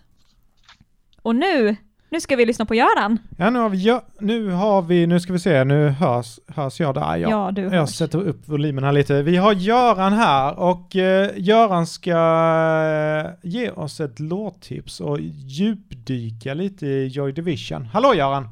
Och 1.23 1.35
nu, 1.35 1.75
nu 2.09 2.19
ska 2.21 2.35
vi 2.35 2.45
lyssna 2.45 2.65
på 2.65 2.75
Göran. 2.75 3.17
Ja, 3.37 3.49
nu 3.49 3.59
har 3.59 3.69
vi, 3.69 3.99
nu 4.19 4.49
har 4.49 4.81
vi, 4.81 5.07
nu 5.07 5.19
ska 5.19 5.33
vi 5.33 5.39
se, 5.39 5.63
nu 5.63 5.87
hörs, 5.89 6.39
hörs 6.47 6.79
jag 6.79 6.95
där. 6.95 7.15
Ja, 7.17 7.29
Ja, 7.29 7.51
du 7.51 7.61
Jag 7.61 7.69
hörs. 7.69 7.89
sätter 7.89 8.21
upp 8.21 8.47
volymen 8.47 8.83
här 8.83 8.91
lite. 8.91 9.21
Vi 9.21 9.37
har 9.37 9.53
Göran 9.53 10.13
här 10.13 10.59
och 10.59 10.95
eh, 10.95 11.31
Göran 11.35 11.87
ska 11.87 12.11
eh, 12.11 13.49
ge 13.49 13.69
oss 13.71 13.99
ett 13.99 14.19
låttips 14.19 14.99
och 14.99 15.17
djupdyka 15.21 16.53
lite 16.53 16.85
i 16.87 17.07
Joy 17.07 17.31
Division. 17.31 17.85
Hallå 17.85 18.13
Göran! 18.15 18.47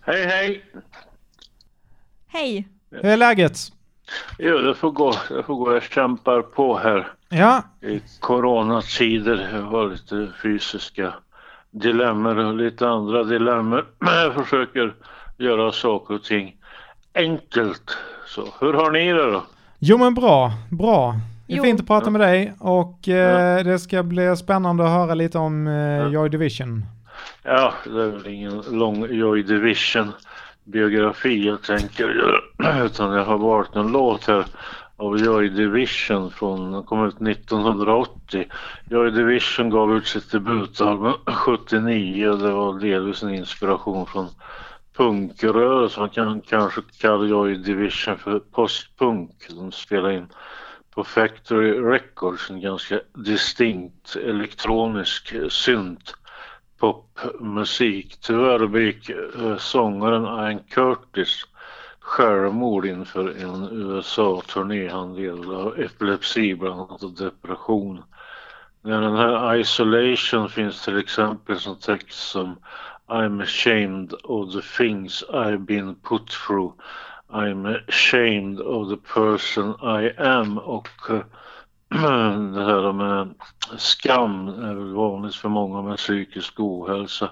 Hej 0.00 0.26
hej! 0.26 0.64
Hej! 2.28 2.68
Hur 2.90 3.04
är 3.04 3.16
läget? 3.16 3.58
Jo, 4.38 4.58
det 4.58 4.74
får 4.74 4.90
gå. 4.90 5.14
Det 5.28 5.42
får 5.42 5.54
gå. 5.54 5.72
Jag 5.72 5.82
kämpar 5.82 6.42
på 6.42 6.78
här 6.78 7.12
Ja, 7.28 7.62
i 7.80 8.00
coronatider. 8.20 9.48
Jag 9.52 9.62
har 9.62 9.88
lite 9.90 10.32
fysiska 10.42 11.14
dilemmor 11.70 12.36
och 12.38 12.54
lite 12.54 12.88
andra 12.88 13.24
dilemmor. 13.24 13.84
Men 13.98 14.14
jag 14.22 14.34
försöker 14.34 14.94
göra 15.38 15.72
saker 15.72 16.14
och 16.14 16.24
ting 16.24 16.56
enkelt. 17.14 17.96
Så 18.26 18.44
hur 18.60 18.72
har 18.72 18.90
ni 18.90 19.12
det 19.12 19.30
då? 19.32 19.42
jo 19.78 19.98
men 19.98 20.14
bra, 20.14 20.50
bra. 20.70 21.14
Det 21.46 21.52
är 21.52 21.56
Jo. 21.56 21.62
fint 21.64 21.80
att 21.80 21.86
prata 21.86 22.10
med 22.10 22.20
dig 22.20 22.52
och 22.60 23.08
eh, 23.08 23.64
det 23.64 23.78
ska 23.78 24.02
bli 24.02 24.36
spännande 24.36 24.84
att 24.84 24.90
höra 24.90 25.14
lite 25.14 25.38
om 25.38 25.66
eh, 25.66 26.08
Joy 26.08 26.28
Division. 26.28 26.84
Ja, 27.42 27.72
det 27.84 28.02
är 28.02 28.06
väl 28.10 28.26
ingen 28.26 28.62
lång 28.70 29.06
Joy 29.10 29.42
Division 29.42 30.12
biografi 30.64 31.46
jag 31.46 31.62
tänker 31.62 32.04
göra. 32.04 32.82
Utan 32.84 33.12
jag 33.12 33.24
har 33.24 33.38
valt 33.38 33.76
en 33.76 33.92
låt 33.92 34.26
här 34.26 34.44
av 35.00 35.18
Joy 35.18 35.48
Division 35.48 36.30
från, 36.30 36.84
kom 36.84 37.06
ut 37.06 37.20
1980. 37.20 38.46
Joy 38.90 39.10
Division 39.10 39.70
gav 39.70 39.96
ut 39.96 40.06
sitt 40.06 40.30
debutalbum 40.32 41.14
79 41.26 42.28
och 42.28 42.38
det 42.38 42.50
var 42.50 42.80
delvis 42.80 43.22
en 43.22 43.34
inspiration 43.34 44.06
från 44.06 44.28
punkrörelsen. 44.96 46.00
Man 46.00 46.10
kan 46.10 46.40
kanske 46.40 46.80
kalla 47.00 47.26
Joy 47.26 47.54
Division 47.54 48.18
för 48.18 48.38
postpunk. 48.38 49.30
De 49.50 49.72
spelade 49.72 50.14
in 50.14 50.28
på 50.94 51.04
Factory 51.04 51.72
Records 51.72 52.50
en 52.50 52.60
ganska 52.60 53.00
distinkt 53.14 54.16
elektronisk 54.16 55.34
synt 55.48 56.14
popmusik. 56.78 58.16
Tyvärr 58.20 58.66
begick 58.66 59.10
eh, 59.10 59.56
sångaren 59.56 60.24
Ian 60.24 60.58
Curtis 60.58 61.44
självmord 62.10 62.86
inför 62.86 63.44
en 63.44 63.68
USA-turné. 63.72 64.88
Han 64.88 65.16
led 65.16 65.50
av 65.50 65.80
epilepsi 65.80 66.54
bland 66.54 66.80
annat 66.80 67.02
och 67.02 67.10
depression. 67.10 68.02
När 68.82 69.00
den 69.00 69.16
här 69.16 69.56
isolation 69.56 70.48
finns 70.48 70.84
till 70.84 70.98
exempel 70.98 71.60
som 71.60 71.76
text 71.76 72.30
som 72.30 72.56
I'm 73.08 73.42
ashamed 73.42 74.14
of 74.24 74.52
the 74.52 74.62
things 74.78 75.24
I've 75.32 75.66
been 75.66 75.94
put 75.94 76.26
through. 76.26 76.72
I'm 77.28 77.66
ashamed 77.88 78.60
of 78.60 78.88
the 78.88 79.12
person 79.14 79.74
I 79.82 80.10
am 80.18 80.58
och 80.58 80.88
det 82.54 82.64
här 82.64 82.92
med 82.92 83.34
skam 83.78 84.48
är 84.48 84.74
väl 84.74 84.92
vanligt 84.94 85.34
för 85.34 85.48
många 85.48 85.82
med 85.82 85.96
psykisk 85.96 86.60
ohälsa. 86.60 87.30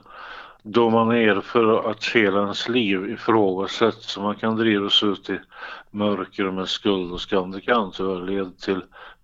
Då 0.70 0.90
man 0.90 1.10
erfar 1.10 1.90
att 1.90 2.04
hela 2.04 2.42
ens 2.42 2.68
liv 2.68 3.10
ifrågasätts 3.10 4.12
så 4.12 4.20
man 4.20 4.34
kan 4.34 4.56
drivas 4.56 5.02
ut 5.02 5.30
i 5.30 5.40
mörker 5.90 6.50
med 6.50 6.68
skuld 6.68 7.12
och 7.12 7.20
skam. 7.20 7.50
Det 7.50 7.60
kan 7.60 7.92
tyvärr 7.92 8.26
leda 8.26 8.50
till 8.50 8.82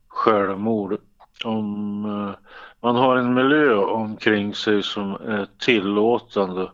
självmord. 0.08 0.98
Om 1.44 2.04
eh, 2.04 2.34
man 2.80 2.96
har 2.96 3.16
en 3.16 3.34
miljö 3.34 3.74
omkring 3.74 4.54
sig 4.54 4.82
som 4.82 5.12
är 5.14 5.46
tillåtande 5.58 6.70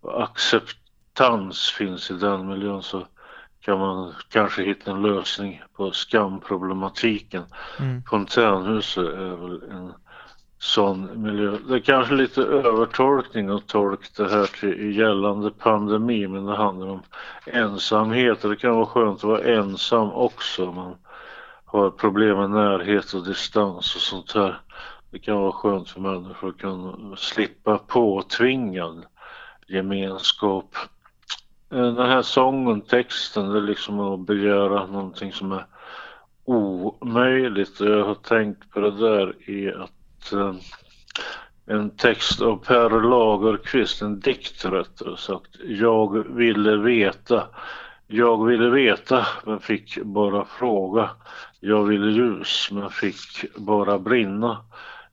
och 0.00 0.22
acceptans 0.22 1.70
finns 1.70 2.10
i 2.10 2.14
den 2.14 2.48
miljön 2.48 2.82
så 2.82 3.06
kan 3.60 3.78
man 3.78 4.12
kanske 4.28 4.62
hitta 4.62 4.90
en 4.90 5.02
lösning 5.02 5.62
på 5.76 5.90
skamproblematiken. 5.90 7.42
Mm. 7.80 8.02
Fontänhuset 8.02 9.04
är 9.04 9.36
väl 9.36 9.62
en 9.70 9.92
sån 10.64 11.22
miljö. 11.22 11.58
Det 11.68 11.74
är 11.74 11.80
kanske 11.80 12.14
lite 12.14 12.42
övertolkning 12.42 13.48
att 13.48 13.66
tolka 13.66 14.22
det 14.22 14.30
här 14.30 14.46
till 14.46 14.96
gällande 14.96 15.50
pandemi 15.50 16.26
men 16.28 16.46
det 16.46 16.56
handlar 16.56 16.86
om 16.86 17.02
ensamhet 17.46 18.44
och 18.44 18.50
det 18.50 18.56
kan 18.56 18.74
vara 18.74 18.86
skönt 18.86 19.18
att 19.18 19.24
vara 19.24 19.42
ensam 19.42 20.12
också. 20.12 20.72
Man 20.72 20.96
har 21.64 21.90
problem 21.90 22.38
med 22.38 22.50
närhet 22.50 23.12
och 23.12 23.24
distans 23.24 23.94
och 23.94 24.00
sånt 24.00 24.34
här. 24.34 24.60
Det 25.10 25.18
kan 25.18 25.40
vara 25.40 25.52
skönt 25.52 25.90
för 25.90 26.00
människor 26.00 26.48
att 26.48 26.58
kunna 26.58 27.16
slippa 27.16 27.78
påtvingad 27.78 29.04
gemenskap. 29.66 30.76
Eh, 31.70 31.94
den 31.94 32.10
här 32.10 32.22
sången, 32.22 32.80
texten, 32.80 33.48
det 33.48 33.58
är 33.58 33.62
liksom 33.62 34.00
att 34.00 34.20
begära 34.20 34.86
någonting 34.86 35.32
som 35.32 35.52
är 35.52 35.66
omöjligt. 36.44 37.80
Jag 37.80 38.04
har 38.04 38.14
tänkt 38.14 38.70
på 38.70 38.80
det 38.80 38.90
där 38.90 39.50
i 39.50 39.72
att 39.72 39.90
Eh, 40.32 40.54
en 41.66 41.90
text 41.90 42.40
av 42.40 42.56
Per 42.56 42.90
Lagerkvist, 42.90 44.02
en 44.02 44.20
dikt 44.20 44.64
rättare 44.64 45.16
sagt. 45.16 45.56
Jag 45.64 46.34
ville 46.34 46.76
veta. 46.76 47.48
Jag 48.06 48.44
ville 48.46 48.70
veta 48.70 49.26
men 49.44 49.60
fick 49.60 49.98
bara 50.02 50.44
fråga. 50.44 51.10
Jag 51.60 51.84
ville 51.84 52.10
ljus 52.10 52.68
men 52.72 52.90
fick 52.90 53.56
bara 53.56 53.98
brinna. 53.98 54.58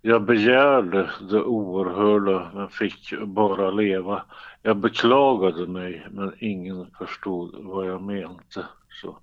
Jag 0.02 0.24
begärde 0.24 1.10
det 1.30 1.42
oerhörda 1.42 2.52
men 2.54 2.70
fick 2.70 3.20
bara 3.22 3.72
leva. 3.72 4.24
Jag 4.62 4.78
beklagade 4.78 5.68
mig 5.68 6.08
men 6.12 6.34
ingen 6.40 6.88
förstod 6.98 7.56
vad 7.60 7.88
jag 7.88 8.02
menade.” 8.02 8.66
Så 9.02 9.18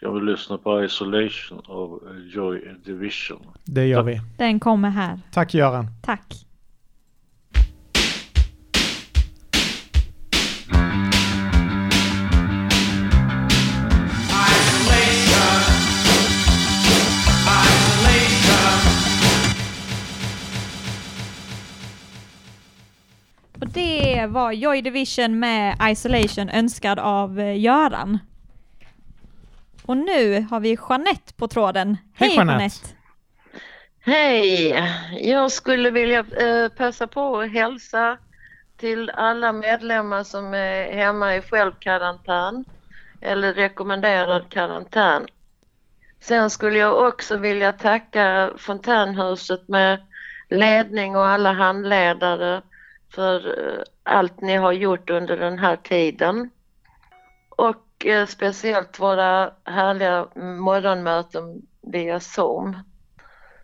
jag 0.00 0.12
vill 0.12 0.24
lyssna 0.24 0.58
på 0.58 0.84
Isolation 0.84 1.62
av 1.66 2.00
Joy 2.34 2.74
Division. 2.84 3.46
Det 3.64 3.86
gör 3.86 4.02
vi. 4.02 4.20
Den 4.38 4.60
kommer 4.60 4.90
här. 4.90 5.20
Tack 5.32 5.54
Göran. 5.54 5.86
Tack. 6.02 6.34
Och 23.60 23.68
det 23.68 24.26
var 24.26 24.52
Joy 24.52 24.82
Division 24.82 25.38
med 25.38 25.76
Isolation 25.90 26.48
önskad 26.48 26.98
av 26.98 27.40
eh, 27.40 27.60
Göran. 27.60 28.18
Och 29.86 29.96
nu 29.96 30.46
har 30.50 30.60
vi 30.60 30.78
Jeanette 30.88 31.34
på 31.36 31.48
tråden. 31.48 31.96
Hej, 32.14 32.28
Hej 32.28 32.36
Jeanette. 32.36 32.58
Jeanette! 32.58 32.88
Hej! 34.00 34.68
Jag 35.30 35.52
skulle 35.52 35.90
vilja 35.90 36.18
eh, 36.18 36.68
passa 36.68 37.06
på 37.06 37.40
att 37.40 37.52
hälsa 37.52 38.18
till 38.76 39.10
alla 39.10 39.52
medlemmar 39.52 40.24
som 40.24 40.54
är 40.54 40.92
hemma 40.92 41.36
i 41.36 41.42
självkarantän 41.42 42.64
eller 43.20 43.54
rekommenderad 43.54 44.48
karantän. 44.48 45.26
Sen 46.20 46.50
skulle 46.50 46.78
jag 46.78 47.08
också 47.08 47.36
vilja 47.36 47.72
tacka 47.72 48.50
Fontänhuset 48.58 49.68
med 49.68 50.02
ledning 50.50 51.16
och 51.16 51.26
alla 51.26 51.52
handledare 51.52 52.62
för 53.14 53.48
eh, 53.48 53.82
allt 54.02 54.40
ni 54.40 54.56
har 54.56 54.72
gjort 54.72 55.10
under 55.10 55.36
den 55.36 55.58
här 55.58 55.76
tiden. 55.76 56.50
Och 57.50 57.85
eh, 58.04 58.26
speciellt 58.26 58.98
våra 59.00 59.50
härliga 59.64 60.26
morgonmöten 60.36 61.62
via 61.92 62.20
Zoom. 62.20 62.76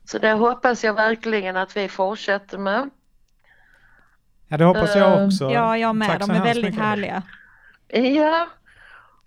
Så 0.05 0.19
det 0.19 0.33
hoppas 0.33 0.85
jag 0.85 0.95
verkligen 0.95 1.57
att 1.57 1.77
vi 1.77 1.89
fortsätter 1.89 2.59
med. 2.59 2.91
Ja, 4.49 4.57
det 4.57 4.65
hoppas 4.65 4.97
jag 4.97 5.19
Eh, 5.21 5.27
också. 5.27 5.51
Ja, 5.51 5.77
jag 5.79 5.97
med. 5.97 6.09
Tack 6.09 6.21
De 6.21 6.31
är 6.31 6.43
väldigt 6.45 6.65
mycket. 6.65 6.81
härliga. 6.81 7.23
Ja, 7.89 8.47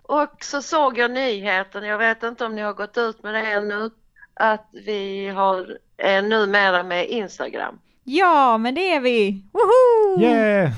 och 0.02 0.36
så 0.40 0.62
såg 0.62 0.98
jag 0.98 1.10
nyheten, 1.10 1.84
jag 1.84 1.98
vet 1.98 2.22
inte 2.22 2.44
om 2.44 2.54
ni 2.54 2.62
har 2.62 2.72
gått 2.72 2.98
ut 2.98 3.22
med 3.22 3.34
det 3.34 3.40
ännu, 3.52 3.90
att 4.34 4.68
vi 4.72 5.28
har, 5.28 5.78
är 5.96 6.22
numera 6.22 6.82
med 6.82 7.06
Instagram. 7.08 7.78
Ja, 8.04 8.58
men 8.58 8.74
det 8.74 8.94
är 8.94 9.00
vi! 9.00 9.42
Woho! 9.52 10.22
Yeah! 10.22 10.70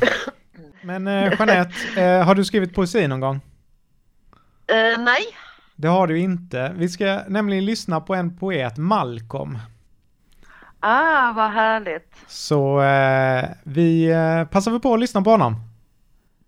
Men 0.82 1.06
eh, 1.06 1.32
Jeanette, 1.38 2.02
eh, 2.02 2.24
har 2.24 2.34
du 2.34 2.44
skrivit 2.44 2.74
poesi 2.74 3.08
någon 3.08 3.20
gång? 3.20 3.40
Eh, 4.68 4.98
nej, 4.98 5.22
Det 5.76 5.88
har 5.88 6.06
du 6.06 6.18
inte. 6.18 6.72
Vi 6.76 6.88
ska 6.88 7.22
nämligen 7.28 7.64
lyssna 7.64 8.00
på 8.00 8.14
en 8.14 8.36
poet, 8.38 8.76
Malcolm. 8.78 9.58
ah 10.80 11.32
vad 11.32 11.50
härligt. 11.50 12.12
Så 12.26 12.80
eh, 12.82 13.44
vi 13.64 14.10
eh, 14.10 14.44
passar 14.44 14.70
väl 14.70 14.80
på 14.80 14.94
att 14.94 15.00
lyssna 15.00 15.22
på 15.22 15.30
honom. 15.30 15.54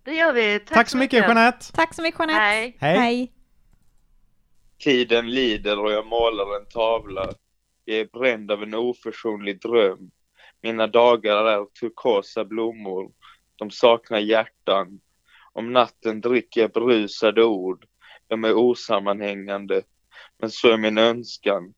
Det 0.03 0.11
gör 0.11 0.33
vi. 0.33 0.59
Tack, 0.59 0.75
Tack 0.77 0.89
så 0.89 0.97
mycket 0.97 1.19
Jeanette! 1.27 1.71
Tack 1.73 1.93
så 1.93 2.01
mycket 2.01 2.19
Jeanette! 2.19 2.39
Hej! 2.39 2.77
Hej. 2.79 3.31
Tiden 4.79 5.29
lider 5.29 5.79
och 5.79 5.91
jag 5.91 6.05
målar 6.07 6.59
en 6.59 6.65
tavla. 6.65 7.29
Jag 7.85 7.97
är 7.97 8.05
bränd 8.19 8.51
av 8.51 8.63
en 8.63 8.73
oförsonlig 8.73 9.61
dröm. 9.61 10.11
Mina 10.63 10.87
dagar 10.87 11.45
är 11.45 11.65
turkosa 11.65 12.45
blommor. 12.45 13.11
De 13.55 13.71
saknar 13.71 14.19
hjärtan. 14.19 14.99
Om 15.53 15.73
natten 15.73 16.21
dricker 16.21 16.61
jag 16.61 16.71
berusade 16.71 17.43
ord. 17.43 17.85
De 18.31 18.43
är 18.43 18.53
osammanhängande. 18.53 19.83
Men 20.39 20.51
så 20.51 20.71
är 20.71 20.77
min 20.77 20.97
önskan. 20.97 21.73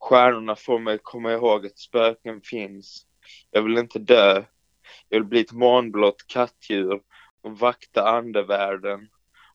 Stjärnorna 0.00 0.56
får 0.56 0.78
mig 0.78 0.98
komma 1.02 1.32
ihåg 1.32 1.66
att 1.66 1.78
spöken 1.78 2.40
finns. 2.40 3.06
Jag 3.50 3.62
vill 3.62 3.78
inte 3.78 3.98
dö. 3.98 4.44
Jag 5.08 5.18
vill 5.18 5.24
bli 5.24 5.40
ett 5.40 5.52
månblått 5.52 6.26
kattdjur 6.26 7.00
och 7.42 7.58
vakta 7.58 8.08
andevärlden 8.08 9.08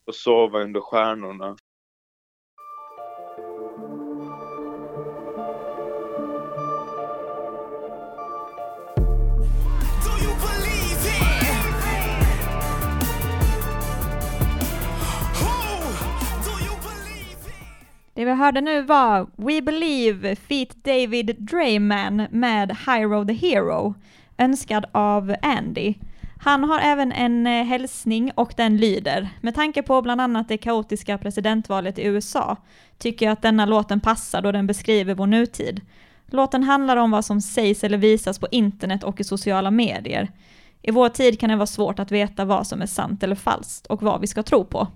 och 0.06 0.16
sova 0.16 0.60
under 0.60 0.82
stjärnorna. 0.82 1.58
Det 18.24 18.28
vi 18.28 18.34
hörde 18.34 18.62
nu 18.62 18.82
var 18.82 19.28
We 19.36 19.62
Believe 19.62 20.36
Feat 20.36 20.70
David 20.84 21.36
Drayman 21.40 22.28
med 22.32 22.78
Hyro 22.88 23.26
the 23.26 23.34
Hero, 23.34 23.96
önskad 24.38 24.86
av 24.92 25.36
Andy. 25.42 25.94
Han 26.40 26.64
har 26.64 26.80
även 26.80 27.12
en 27.12 27.48
eh, 27.48 27.64
hälsning 27.64 28.32
och 28.36 28.54
den 28.58 28.78
lyder, 28.78 29.30
med 29.42 29.56
tanke 29.56 29.84
på 29.84 30.02
bland 30.02 30.22
annat 30.22 30.48
det 30.48 30.58
kaotiska 30.58 31.18
presidentvalet 31.18 32.00
i 32.00 32.04
USA, 32.04 32.58
tycker 32.98 33.26
jag 33.26 33.34
att 33.34 33.42
denna 33.42 33.66
låten 33.66 34.00
passar 34.00 34.42
då 34.42 34.52
den 34.52 34.68
beskriver 34.68 35.16
vår 35.16 35.28
nutid. 35.28 35.82
Låten 36.26 36.64
handlar 36.64 36.98
om 36.98 37.12
vad 37.12 37.26
som 37.26 37.42
sägs 37.42 37.84
eller 37.84 37.98
visas 37.98 38.40
på 38.40 38.48
internet 38.52 39.04
och 39.04 39.20
i 39.20 39.24
sociala 39.24 39.72
medier. 39.72 40.32
I 40.82 40.92
vår 40.92 41.10
tid 41.10 41.40
kan 41.40 41.50
det 41.50 41.56
vara 41.56 41.68
svårt 41.68 42.00
att 42.00 42.12
veta 42.12 42.46
vad 42.46 42.68
som 42.68 42.82
är 42.82 42.88
sant 42.88 43.24
eller 43.24 43.36
falskt 43.36 43.88
och 43.88 44.02
vad 44.02 44.22
vi 44.22 44.28
ska 44.28 44.44
tro 44.44 44.66
på. 44.66 44.88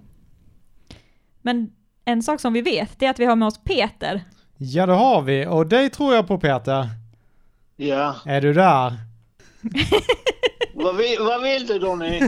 Men 1.42 1.72
en 2.08 2.24
sak 2.24 2.40
som 2.40 2.54
vi 2.54 2.62
vet, 2.62 3.00
det 3.00 3.06
är 3.06 3.10
att 3.10 3.20
vi 3.20 3.26
har 3.26 3.36
med 3.36 3.48
oss 3.48 3.64
Peter. 3.64 4.22
Ja, 4.58 4.86
det 4.86 4.94
har 4.94 5.22
vi. 5.22 5.46
Och 5.46 5.68
dig 5.68 5.90
tror 5.90 6.16
jag 6.16 6.28
på 6.28 6.38
Peter. 6.40 6.88
Ja. 7.76 8.16
Är 8.26 8.42
du 8.42 8.54
där? 8.54 8.94
Vad 10.74 10.96
vill, 10.96 11.18
vad 11.20 11.44
vill 11.44 11.68
du 11.68 11.80
Donny? 11.80 12.18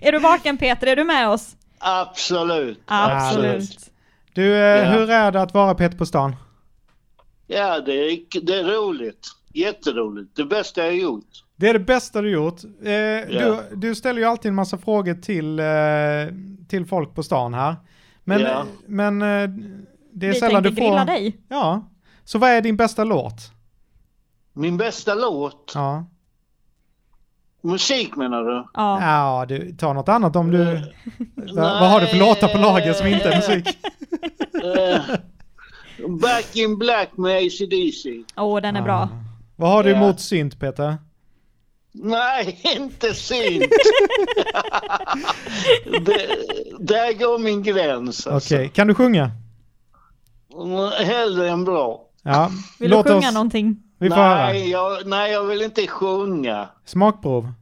Är 0.00 0.12
du 0.12 0.18
vaken 0.18 0.56
Peter? 0.58 0.86
Är 0.86 0.96
du 0.96 1.04
med 1.04 1.28
oss? 1.28 1.56
Absolut. 1.78 2.80
Absolut. 2.86 3.90
Du, 4.32 4.54
eh, 4.54 4.58
Ja. 4.60 4.84
hur 4.90 5.10
är 5.10 5.32
det 5.32 5.42
att 5.42 5.54
vara 5.54 5.74
Peter 5.74 5.98
på 5.98 6.06
stan? 6.06 6.36
Ja, 7.46 7.80
det 7.80 7.92
är, 7.92 8.40
det 8.42 8.54
är 8.54 8.64
roligt. 8.64 9.28
Jätteroligt. 9.54 10.36
Det 10.36 10.44
bästa 10.44 10.84
jag 10.84 10.96
gjort. 10.96 11.24
Det 11.56 11.68
är 11.68 11.72
det 11.72 11.78
bästa 11.78 12.22
du 12.22 12.30
gjort. 12.30 12.64
Eh, 12.64 12.90
du, 13.28 13.56
du 13.76 13.94
ställer 13.94 14.20
ju 14.20 14.24
alltid 14.26 14.48
en 14.48 14.54
massa 14.54 14.78
frågor 14.78 15.14
till, 15.14 15.58
eh, 15.58 16.64
till 16.68 16.86
folk 16.86 17.14
på 17.14 17.22
stan 17.22 17.54
här. 17.54 17.76
Men, 18.28 18.40
Ja. 18.40 18.64
men 18.86 19.22
eh, 19.22 19.48
det 20.12 20.26
är 20.26 20.32
Vi 20.32 20.34
sällan 20.40 20.62
du 20.62 20.68
får... 20.68 20.76
grilla 20.76 21.04
dig. 21.04 21.36
Ja. 21.48 21.88
Så 22.24 22.38
vad 22.38 22.50
är 22.50 22.60
din 22.60 22.76
bästa 22.76 23.04
låt? 23.04 23.52
Min 24.52 24.76
bästa 24.76 25.14
låt? 25.14 25.72
Ja. 25.74 26.04
Musik 27.62 28.16
menar 28.16 28.42
du? 28.44 28.64
Ja. 28.74 29.00
Ja, 29.02 29.46
du, 29.48 29.72
ta 29.76 29.92
något 29.92 30.08
annat 30.08 30.36
om 30.36 30.50
du... 30.50 30.64
vad, 31.34 31.56
vad 31.80 31.90
har 31.90 32.00
du 32.00 32.06
för 32.06 32.16
låtar 32.16 32.48
på 32.48 32.58
lager 32.58 32.92
som 32.92 33.06
inte 33.06 33.28
är 33.32 33.36
musik? 33.36 33.78
Eh, 34.64 35.00
Back 36.08 36.56
in 36.56 36.78
Black 36.78 37.08
med 37.16 37.36
AC/DC. 37.46 38.24
Åh, 38.36 38.60
den 38.60 38.76
är 38.76 38.82
bra. 38.82 39.08
Vad 39.56 39.70
har 39.70 39.84
du 39.84 39.90
Ja. 39.90 39.96
emot 39.96 40.20
synt, 40.20 40.60
Peter? 40.60 40.96
Nej, 42.02 42.60
inte 42.76 43.14
synt. 43.14 43.62
det, 45.84 46.26
där 46.78 47.12
går 47.18 47.38
min 47.38 47.62
gräns 47.62 48.26
Okej, 48.26 48.34
alltså. 48.34 48.56
kan 48.74 48.86
du 48.86 48.94
sjunga? 48.94 49.30
Hellre 51.04 51.48
än 51.48 51.64
bra. 51.64 52.00
Ja. 52.22 52.50
Vill 52.78 52.90
Låt 52.90 53.06
du 53.06 53.12
sjunga 53.12 53.28
oss- 53.28 53.34
någonting? 53.34 53.76
Vi 53.98 54.08
får 54.08 54.16
höra. 54.16 54.46
nej, 54.46 54.70
jag, 54.70 55.06
nej, 55.06 55.32
jag 55.32 55.44
vill 55.44 55.62
inte 55.62 55.86
sjunga. 55.86 56.68
Smakprov. 56.84 57.52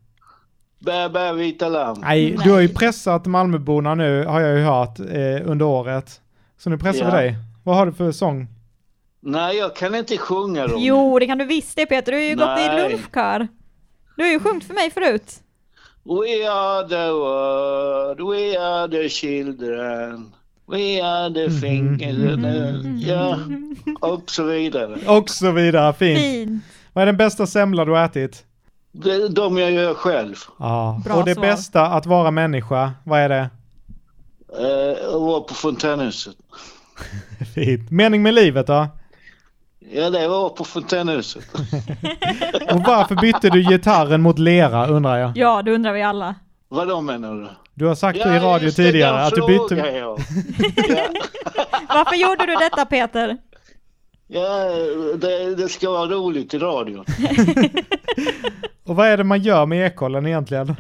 Bä, 0.79 1.09
bä, 1.09 1.33
vita 1.33 1.69
lamm. 1.69 2.01
Nej, 2.01 2.37
du 2.45 2.51
har 2.53 2.61
ju 2.61 2.69
pressat 2.69 3.27
Malmöborna 3.27 3.95
nu, 3.95 4.25
har 4.25 4.41
jag 4.41 4.59
ju 4.59 4.65
hört, 4.65 4.99
eh, 5.01 5.51
under 5.51 5.65
året. 5.67 6.21
Så 6.59 6.71
nu 6.71 6.79
pressar 6.79 7.05
vi 7.05 7.11
Ja. 7.11 7.17
dig. 7.17 7.35
Vad 7.65 7.77
har 7.77 7.87
du 7.87 7.93
för 7.93 8.13
sång? 8.13 8.47
Nej, 9.21 9.57
jag 9.57 9.77
kan 9.77 9.95
inte 9.95 10.19
sjunga 10.19 10.67
dem. 10.67 10.77
Jo, 10.83 11.19
det 11.19 11.27
kan 11.27 11.39
du 11.39 11.45
visst 11.45 11.77
det 11.77 11.87
Peter. 11.87 12.13
Du 12.13 12.19
har 12.19 12.23
ju 12.25 12.35
gått 12.37 12.59
i 12.59 12.69
Nej. 12.69 12.91
lunchkör. 12.91 13.49
Du 14.17 14.23
har 14.23 14.31
ju 14.31 14.41
sjungit 14.41 14.65
för 14.65 14.75
mig 14.75 14.91
förut. 14.91 15.35
We 16.05 16.51
are 16.51 16.89
the 16.89 17.11
world, 17.11 18.21
we 18.21 18.61
are 18.61 18.89
the 18.89 19.09
children, 19.09 20.33
we 20.67 21.03
are 21.05 21.35
the 21.35 21.49
Mhm. 21.49 21.61
fingers, 21.61 23.07
ja, 23.07 23.39
och 24.01 24.31
så 24.31 24.43
vidare. 24.43 24.99
Och 25.19 25.31
så 25.31 25.51
vidare, 25.51 25.93
fint. 25.93 26.19
Fint. 26.21 26.63
Vad 26.93 27.03
är 27.03 27.07
den 27.07 27.17
bästa 27.17 27.47
semla 27.47 27.85
du 27.85 27.93
har 27.93 28.05
ätit? 28.05 28.45
De, 28.93 29.29
de 29.29 29.59
jag 29.59 29.71
gör 29.71 29.95
själv. 29.95 30.35
Ja. 30.59 31.01
Bra 31.05 31.15
Och 31.15 31.25
det 31.25 31.35
svar. 31.35 31.43
bästa 31.43 31.87
att 31.87 32.07
vara 32.07 32.31
människa, 32.31 32.93
vad 33.05 33.21
är 33.21 33.29
det? 33.29 33.51
Uh, 34.61 35.15
och 35.15 35.23
var 35.23 35.41
på 35.41 35.55
fontänhuset. 35.55 36.37
Fint. 37.55 37.91
Mening 37.91 38.23
med 38.23 38.35
livet 38.35 38.67
då? 38.67 38.87
Ja, 39.91 40.11
det 40.11 40.29
var 40.29 40.49
på 40.51 40.65
fontänhuset. 40.65 41.55
Och 42.73 42.81
varför 42.87 43.15
bytte 43.15 43.51
du 43.51 43.63
gitarren 43.63 44.23
mot 44.23 44.39
lera 44.39 44.87
undrar 44.87 45.19
jag? 45.19 45.33
Ja, 45.37 45.63
det 45.63 45.75
undrar 45.75 45.93
vi 45.93 46.03
alla. 46.03 46.35
Vad 46.69 46.89
då 46.89 47.01
menar 47.01 47.35
du? 47.35 47.49
Du 47.75 47.87
har 47.87 47.95
sagt 47.95 48.19
Ja, 48.19 48.29
det 48.29 48.37
i 48.37 48.41
radio 48.41 48.71
tidigare 48.71 49.23
att 49.23 49.35
du 49.35 49.47
bytte... 49.47 49.75
jag. 49.75 50.19
Varför 51.89 52.17
gjorde 52.17 52.47
du 52.47 52.55
detta 52.55 52.85
Peter? 52.85 53.37
Ja, 54.27 54.65
det, 55.15 55.55
det 55.55 55.69
ska 55.69 55.91
vara 55.91 56.07
roligt 56.07 56.55
i 56.55 56.59
radion. 56.59 57.05
Och 58.85 58.97
vad 58.97 59.09
är 59.09 59.17
det 59.17 59.25
man 59.25 59.43
gör 59.43 59.67
med 59.67 59.87
ekollen 59.87 60.27
egentligen? 60.27 60.77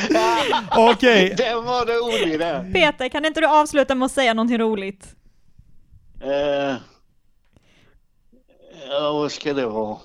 Okej. 0.76 1.34
Den 1.36 1.64
var 1.64 1.86
rolig 1.86 2.38
den. 2.38 2.72
Peter, 2.72 3.08
kan 3.08 3.24
inte 3.24 3.40
du 3.40 3.46
avsluta 3.46 3.94
med 3.94 4.06
att 4.06 4.12
säga 4.12 4.34
någonting 4.34 4.58
roligt? 4.58 5.14
Eh, 6.22 6.74
ja, 8.88 9.12
vad 9.12 9.32
ska 9.32 9.52
det 9.52 9.66
vara? 9.66 9.96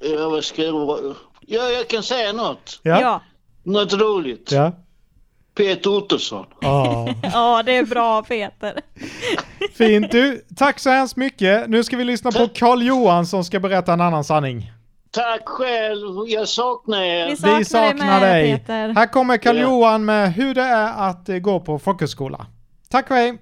ja, 0.00 0.28
vad 0.28 0.44
ska 0.44 0.62
det 0.62 0.72
vara? 0.72 1.14
Ja, 1.40 1.68
jag 1.68 1.88
kan 1.88 2.02
säga 2.02 2.32
något. 2.32 2.80
Ja. 2.82 3.00
Ja, 3.00 3.20
Något 3.62 3.92
roligt. 3.92 4.52
Ja. 4.52 4.72
Peter 5.54 5.90
Ottosson. 5.90 6.46
Ja. 6.60 7.08
ja 7.22 7.62
det 7.62 7.76
är 7.76 7.84
bra 7.84 8.22
Peter. 8.22 8.80
Fint 9.74 10.10
du, 10.10 10.44
tack 10.56 10.78
så 10.78 10.90
hemskt 10.90 11.16
mycket. 11.16 11.70
Nu 11.70 11.84
ska 11.84 11.96
vi 11.96 12.04
lyssna 12.04 12.32
på 12.32 12.48
Karl 12.54 12.82
Johan 12.82 13.26
som 13.26 13.44
ska 13.44 13.60
berätta 13.60 13.92
en 13.92 14.00
annan 14.00 14.24
sanning. 14.24 14.72
Tack 15.10 15.48
själv. 15.48 16.28
Jag 16.28 16.48
saknar 16.48 17.02
er. 17.02 17.26
Vi 17.28 17.36
saknar, 17.36 17.58
Vi 17.58 17.64
saknar 17.64 18.20
dig, 18.20 18.42
dig. 18.42 18.58
Peter. 18.58 18.88
Här 18.88 19.06
kommer 19.06 19.36
Karl 19.36 19.56
Ja. 19.56 19.62
Johan 19.62 20.04
med 20.04 20.32
hur 20.34 20.54
det 20.54 20.62
är 20.62 21.08
att 21.10 21.28
eh, 21.28 21.38
gå 21.38 21.60
på 21.60 21.78
folkhögskola. 21.78 22.46
Tack 22.88 23.10
och 23.10 23.16
hej! 23.16 23.38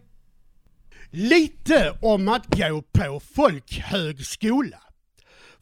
Lite 1.11 1.99
om 2.03 2.29
att 2.29 2.47
gå 2.47 2.83
på 2.93 3.21
folkhögskola. 3.35 4.79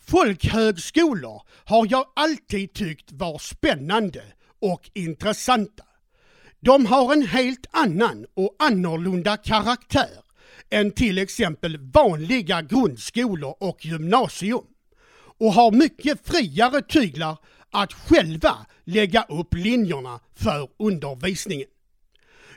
Folkhögskolor 0.07 1.42
har 1.64 1.87
jag 1.90 2.05
alltid 2.16 2.73
tyckt 2.73 3.12
var 3.12 3.38
spännande 3.38 4.23
och 4.62 4.90
intressanta. 4.95 5.85
De 6.61 6.87
har 6.87 7.12
en 7.12 7.27
helt 7.27 7.66
annan 7.71 8.27
och 8.37 8.57
annorlunda 8.59 9.37
karaktär 9.37 10.11
än 10.71 10.90
till 10.90 11.19
exempel 11.19 11.79
vanliga 11.92 12.62
grundskolor 12.62 13.55
och 13.61 13.85
gymnasium 13.85 14.64
och 15.38 15.53
har 15.53 15.72
mycket 15.72 16.29
friare 16.29 16.83
tyglar 16.83 17.37
att 17.70 17.92
själva 17.92 18.66
lägga 18.85 19.22
upp 19.22 19.55
linjerna 19.55 20.20
för 20.35 20.68
undervisningen. 20.79 21.68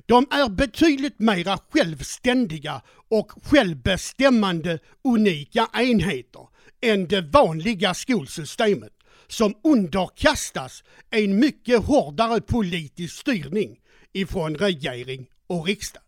De 0.05 0.27
är 0.31 0.49
betydligt 0.49 1.19
mera 1.19 1.57
självständiga 1.69 2.81
och 3.09 3.31
självbestämmande 3.43 4.79
unika 5.03 5.67
enheter 5.73 6.47
än 6.81 7.07
det 7.07 7.21
vanliga 7.21 7.93
skolsystemet 7.93 8.93
som 9.27 9.53
underkastas 9.63 10.83
en 11.09 11.39
mycket 11.39 11.85
hårdare 11.85 12.41
politisk 12.41 13.15
styrning 13.15 13.79
ifrån 14.13 14.55
regering 14.55 15.27
och 15.47 15.65
riksdag. 15.65 16.03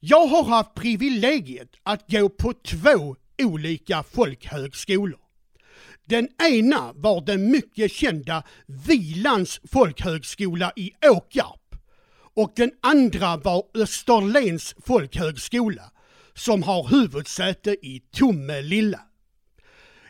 Jag 0.00 0.26
har 0.26 0.44
haft 0.44 0.74
privilegiet 0.74 1.68
att 1.82 2.10
gå 2.10 2.28
på 2.28 2.52
två 2.52 3.16
olika 3.42 4.02
folkhögskolor. 4.02 5.21
Den 6.04 6.28
ena 6.50 6.92
var 6.92 7.20
den 7.20 7.50
mycket 7.50 7.92
kända 7.92 8.42
Vilans 8.86 9.60
folkhögskola 9.72 10.72
i 10.76 10.92
Åkarp 11.10 11.76
och 12.34 12.52
den 12.56 12.70
andra 12.82 13.36
var 13.36 13.64
Österlens 13.74 14.74
folkhögskola 14.84 15.92
som 16.34 16.62
har 16.62 16.88
huvudsäte 16.88 17.70
i 17.70 18.02
Tomelilla. 18.10 19.00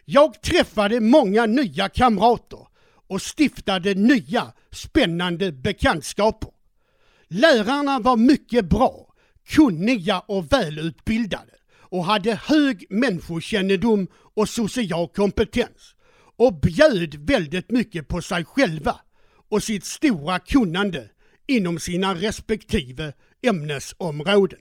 Jag 0.04 0.42
träffade 0.42 1.00
många 1.00 1.46
nya 1.46 1.88
kamrater 1.88 2.66
och 3.08 3.22
stiftade 3.22 3.94
nya 3.94 4.52
spännande 4.70 5.52
bekantskaper. 5.52 6.50
Lärarna 7.28 7.98
var 7.98 8.16
mycket 8.16 8.64
bra, 8.64 9.14
kunniga 9.48 10.20
och 10.20 10.52
välutbildade 10.52 11.52
och 11.92 12.04
hade 12.04 12.34
hög 12.34 12.86
människokännedom 12.90 14.08
och 14.36 14.48
social 14.48 15.08
kompetens 15.08 15.94
och 16.36 16.60
bjöd 16.60 17.14
väldigt 17.14 17.70
mycket 17.70 18.08
på 18.08 18.22
sig 18.22 18.44
själva 18.44 19.00
och 19.50 19.62
sitt 19.62 19.84
stora 19.84 20.38
kunnande 20.38 21.10
inom 21.46 21.78
sina 21.78 22.14
respektive 22.14 23.12
ämnesområden. 23.46 24.58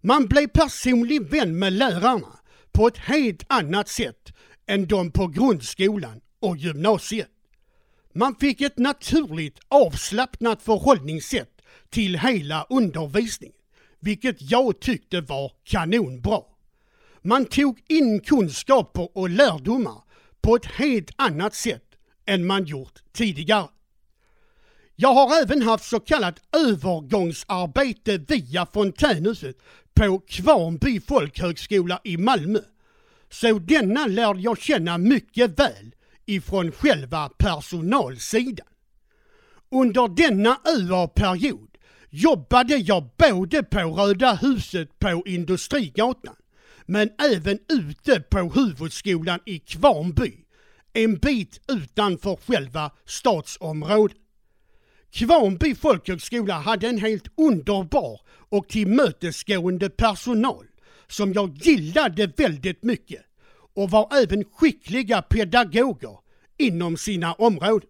Man 0.00 0.26
blev 0.26 0.48
personlig 0.48 1.22
vän 1.22 1.58
med 1.58 1.72
lärarna 1.72 2.38
på 2.72 2.86
ett 2.86 2.98
helt 2.98 3.42
annat 3.48 3.88
sätt 3.88 4.32
än 4.66 4.86
de 4.86 5.10
på 5.10 5.26
grundskolan 5.26 6.20
och 6.40 6.56
gymnasiet. 6.56 7.28
Man 8.14 8.34
fick 8.40 8.60
ett 8.60 8.78
naturligt 8.78 9.58
avslappnat 9.68 10.62
förhållningssätt 10.62 11.62
till 11.90 12.18
hela 12.18 12.66
undervisningen, 12.70 13.56
vilket 14.04 14.50
jag 14.50 14.80
tyckte 14.80 15.20
var 15.20 15.52
kanonbra. 15.64 16.40
Man 17.22 17.44
tog 17.44 17.82
in 17.88 18.20
kunskaper 18.20 19.08
och 19.18 19.30
lärdomar 19.30 20.02
på 20.40 20.56
ett 20.56 20.66
helt 20.66 21.10
annat 21.16 21.54
sätt 21.54 21.84
än 22.26 22.46
man 22.46 22.64
gjort 22.64 23.02
tidigare. 23.12 23.68
Jag 24.96 25.14
har 25.14 25.42
även 25.42 25.62
haft 25.62 25.84
så 25.84 26.00
kallat 26.00 26.40
övergångsarbete 26.56 28.18
via 28.18 28.66
fontänhuset 28.66 29.56
på 29.94 30.20
Kvarnby 30.28 31.00
folkhögskola 31.00 32.00
i 32.04 32.16
Malmö. 32.16 32.60
Så 33.30 33.58
denna 33.58 34.06
lärde 34.06 34.40
jag 34.40 34.58
känna 34.58 34.98
mycket 34.98 35.58
väl 35.58 35.94
ifrån 36.26 36.72
själva 36.72 37.28
personalsidan. 37.28 38.66
Under 39.70 40.08
denna 40.08 40.60
överperiod 40.64 41.73
jobbade 42.16 42.76
jag 42.76 43.10
både 43.16 43.62
på 43.62 43.78
Röda 43.78 44.34
huset 44.34 44.98
på 44.98 45.22
Industrigatan 45.26 46.36
men 46.86 47.10
även 47.32 47.58
ute 47.68 48.20
på 48.20 48.38
huvudskolan 48.38 49.40
i 49.46 49.58
Kvarnby, 49.58 50.32
en 50.92 51.16
bit 51.18 51.60
utanför 51.68 52.36
själva 52.36 52.90
stadsområdet. 53.04 54.16
Kvarnby 55.12 55.74
folkhögskola 55.74 56.54
hade 56.54 56.88
en 56.88 56.98
helt 56.98 57.28
underbar 57.36 58.20
och 58.48 58.68
tillmötesgående 58.68 59.90
personal 59.90 60.66
som 61.08 61.32
jag 61.32 61.56
gillade 61.56 62.26
väldigt 62.36 62.82
mycket 62.82 63.22
och 63.74 63.90
var 63.90 64.22
även 64.22 64.44
skickliga 64.44 65.22
pedagoger 65.22 66.18
inom 66.58 66.96
sina 66.96 67.32
områden. 67.32 67.88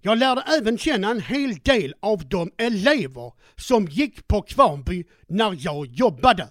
Jag 0.00 0.18
lärde 0.18 0.40
även 0.58 0.78
känna 0.78 1.10
en 1.10 1.20
hel 1.20 1.54
del 1.54 1.94
av 2.00 2.28
de 2.28 2.50
elever 2.58 3.32
som 3.56 3.86
gick 3.86 4.28
på 4.28 4.42
Kvarnby 4.42 5.04
när 5.26 5.56
jag 5.58 5.86
jobbade. 5.86 6.48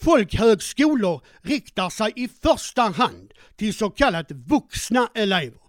Folkhögskolor 0.00 1.20
riktar 1.42 1.90
sig 1.90 2.12
i 2.16 2.28
första 2.28 2.82
hand 2.82 3.32
till 3.56 3.74
så 3.74 3.90
kallat 3.90 4.30
vuxna 4.30 5.08
elever. 5.14 5.62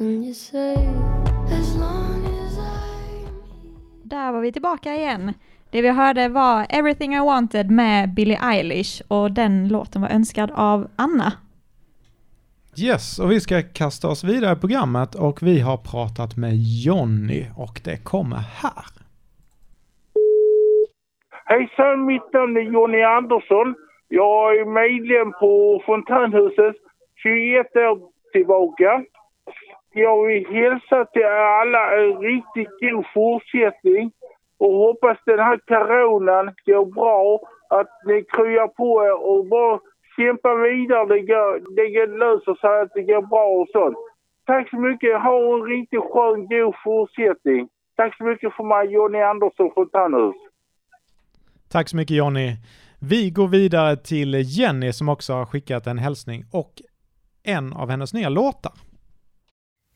And 0.00 0.24
you 0.24 0.32
say, 0.34 0.76
as 1.50 1.74
long 1.76 2.17
där 4.08 4.32
var 4.32 4.40
vi 4.40 4.52
tillbaka 4.52 4.94
igen. 4.94 5.32
Det 5.70 5.82
vi 5.82 5.90
hörde 5.90 6.28
var 6.28 6.66
Everything 6.68 7.14
I 7.14 7.20
Wanted 7.20 7.70
med 7.70 8.14
Billie 8.14 8.38
Eilish 8.42 9.02
och 9.08 9.32
den 9.32 9.68
låten 9.68 10.02
var 10.02 10.08
önskad 10.08 10.50
av 10.54 10.88
Anna. 10.96 11.32
Yes, 12.76 13.18
och 13.18 13.30
vi 13.30 13.40
ska 13.40 13.62
kasta 13.62 14.08
oss 14.08 14.24
vidare 14.24 14.52
i 14.52 14.60
programmet 14.60 15.14
och 15.14 15.42
vi 15.42 15.60
har 15.60 15.76
pratat 15.76 16.36
med 16.36 16.52
Jonny 16.84 17.44
och 17.56 17.80
det 17.84 18.04
kommer 18.04 18.36
här. 18.36 18.84
Hejsan, 21.44 22.06
mitt 22.06 22.32
namn 22.32 22.56
är 22.56 22.60
Jonny 22.60 23.02
Andersson. 23.02 23.74
Jag 24.08 24.56
är 24.58 24.64
medlem 24.64 25.32
på 25.40 25.82
Fontänhuset 25.86 26.76
21 27.22 27.76
år 27.76 27.98
tillbaka. 28.32 29.04
Jag 29.92 30.26
vill 30.26 30.46
hälsa 30.46 31.04
till 31.04 31.26
alla 31.60 31.96
en 31.96 32.18
riktigt 32.18 32.80
god 32.80 33.04
fortsättning 33.14 34.12
och 34.58 34.74
hoppas 34.74 35.18
den 35.26 35.38
här 35.38 35.58
coronan 35.68 36.54
går 36.66 36.86
bra, 36.86 37.40
att 37.68 37.90
ni 38.06 38.24
kryar 38.28 38.68
på 38.68 39.04
er 39.04 39.16
och 39.28 39.46
bara 39.46 39.80
kämpa 40.16 40.54
vidare. 40.54 41.06
Det, 41.06 41.20
går, 41.20 41.74
det 41.76 42.06
löser 42.06 42.54
sig, 42.60 42.80
att 42.80 42.94
det 42.94 43.02
går 43.02 43.22
bra 43.22 43.46
och 43.60 43.68
sånt. 43.72 43.96
Tack 44.46 44.70
så 44.70 44.76
mycket. 44.76 45.22
Ha 45.22 45.54
en 45.54 45.62
riktigt 45.62 46.00
skön, 46.12 46.48
god 46.48 46.74
fortsättning. 46.84 47.68
Tack 47.96 48.16
så 48.16 48.24
mycket 48.24 48.54
för 48.56 48.64
mig, 48.64 48.92
Jonny 48.94 49.20
Andersson 49.20 49.70
från 49.74 49.88
Tannhus. 49.88 50.36
Tack 51.68 51.88
så 51.88 51.96
mycket 51.96 52.16
Jonny. 52.16 52.56
Vi 53.00 53.30
går 53.30 53.48
vidare 53.48 53.96
till 53.96 54.34
Jenny 54.34 54.92
som 54.92 55.08
också 55.08 55.32
har 55.32 55.46
skickat 55.46 55.86
en 55.86 55.98
hälsning 55.98 56.44
och 56.52 56.72
en 57.42 57.72
av 57.72 57.90
hennes 57.90 58.14
nya 58.14 58.28
låtar. 58.28 58.72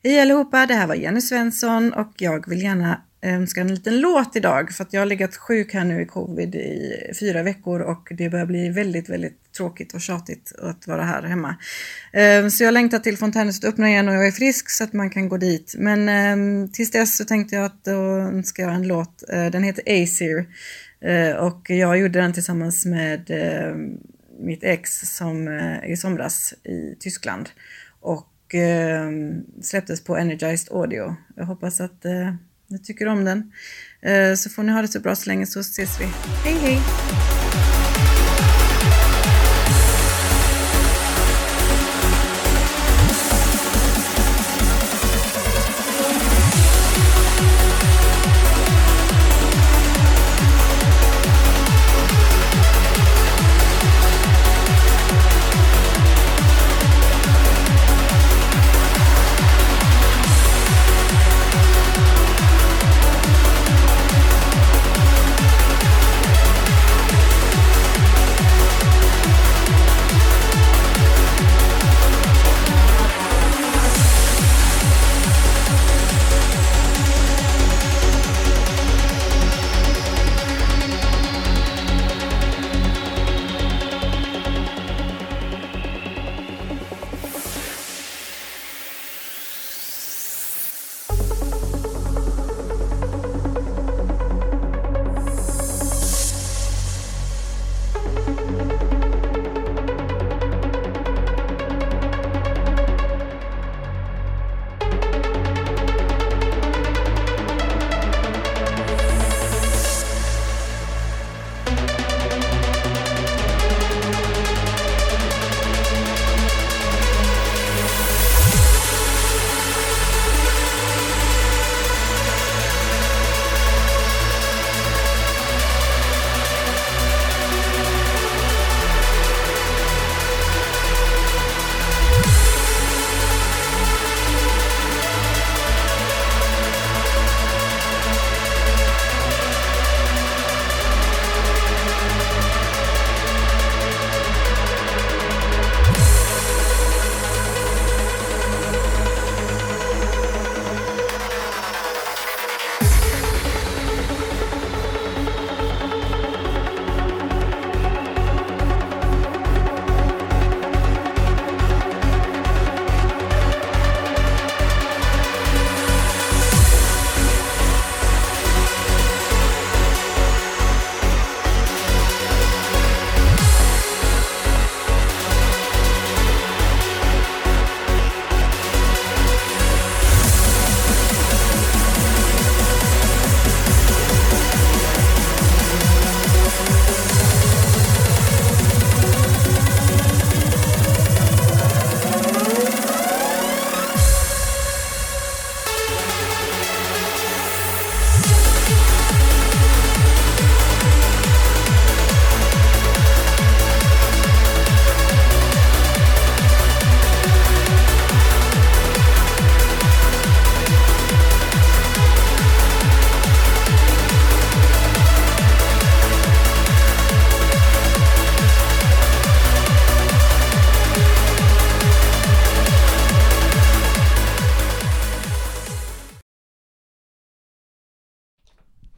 Hej 0.05 0.19
allihopa, 0.19 0.65
det 0.65 0.73
här 0.73 0.87
var 0.87 0.95
Jenny 0.95 1.21
Svensson 1.21 1.93
och 1.93 2.11
jag 2.17 2.49
vill 2.49 2.61
gärna 2.61 3.01
eh, 3.21 3.33
önska 3.35 3.61
en 3.61 3.75
liten 3.75 3.99
låt 3.99 4.35
idag 4.35 4.71
för 4.71 4.83
att 4.83 4.93
jag 4.93 5.01
har 5.01 5.05
legat 5.05 5.35
sjuk 5.35 5.73
här 5.73 5.83
nu 5.83 6.01
i 6.01 6.05
covid 6.05 6.55
i 6.55 6.93
fyra 7.19 7.43
veckor 7.43 7.81
och 7.81 8.07
det 8.11 8.29
börjar 8.29 8.45
bli 8.45 8.69
väldigt, 8.69 9.09
väldigt 9.09 9.53
tråkigt 9.57 9.93
och 9.93 10.01
tjatigt 10.01 10.51
att 10.59 10.87
vara 10.87 11.03
här 11.03 11.23
hemma. 11.23 11.55
Eh, 12.13 12.47
så 12.47 12.63
jag 12.63 12.73
längtar 12.73 12.99
till 12.99 13.17
Fontänhuset 13.17 13.63
öppnar 13.63 13.87
igen 13.87 14.07
och 14.07 14.15
jag 14.15 14.27
är 14.27 14.31
frisk 14.31 14.69
så 14.69 14.83
att 14.83 14.93
man 14.93 15.09
kan 15.09 15.29
gå 15.29 15.37
dit. 15.37 15.75
Men 15.77 16.09
eh, 16.09 16.69
tills 16.69 16.91
dess 16.91 17.17
så 17.17 17.25
tänkte 17.25 17.55
jag 17.55 17.65
att 17.65 17.83
då 17.83 18.01
önskar 18.15 18.63
jag 18.63 18.73
en 18.73 18.87
låt. 18.87 19.23
Den 19.27 19.63
heter 19.63 19.83
Aesir 19.87 20.47
och 21.39 21.69
jag 21.69 21.97
gjorde 21.97 22.19
den 22.21 22.33
tillsammans 22.33 22.85
med 22.85 23.31
mitt 24.39 24.63
ex 24.63 24.99
som 25.17 25.47
i 25.87 25.97
somras 25.97 26.53
i 26.63 26.95
Tyskland. 26.99 27.49
Och 27.99 28.32
eh, 28.55 29.09
släpptes 29.61 30.03
på 30.03 30.17
Energized 30.17 30.75
Audio. 30.75 31.15
Jag 31.35 31.45
hoppas 31.45 31.81
att 31.81 32.05
eh, 32.05 32.33
ni 32.67 32.79
tycker 32.79 33.07
om 33.07 33.25
den. 33.25 33.51
Eh, 34.01 34.35
så 34.35 34.49
får 34.49 34.63
ni 34.63 34.71
ha 34.71 34.81
det 34.81 34.87
så 34.87 34.99
bra 34.99 35.15
så 35.15 35.29
länge 35.29 35.45
så 35.45 35.59
ses 35.59 36.01
vi. 36.01 36.05
Hej 36.43 36.55
hej! 36.61 36.79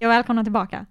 Jag 0.06 0.10
välkomnar 0.10 0.44
tillbaka. 0.44 0.86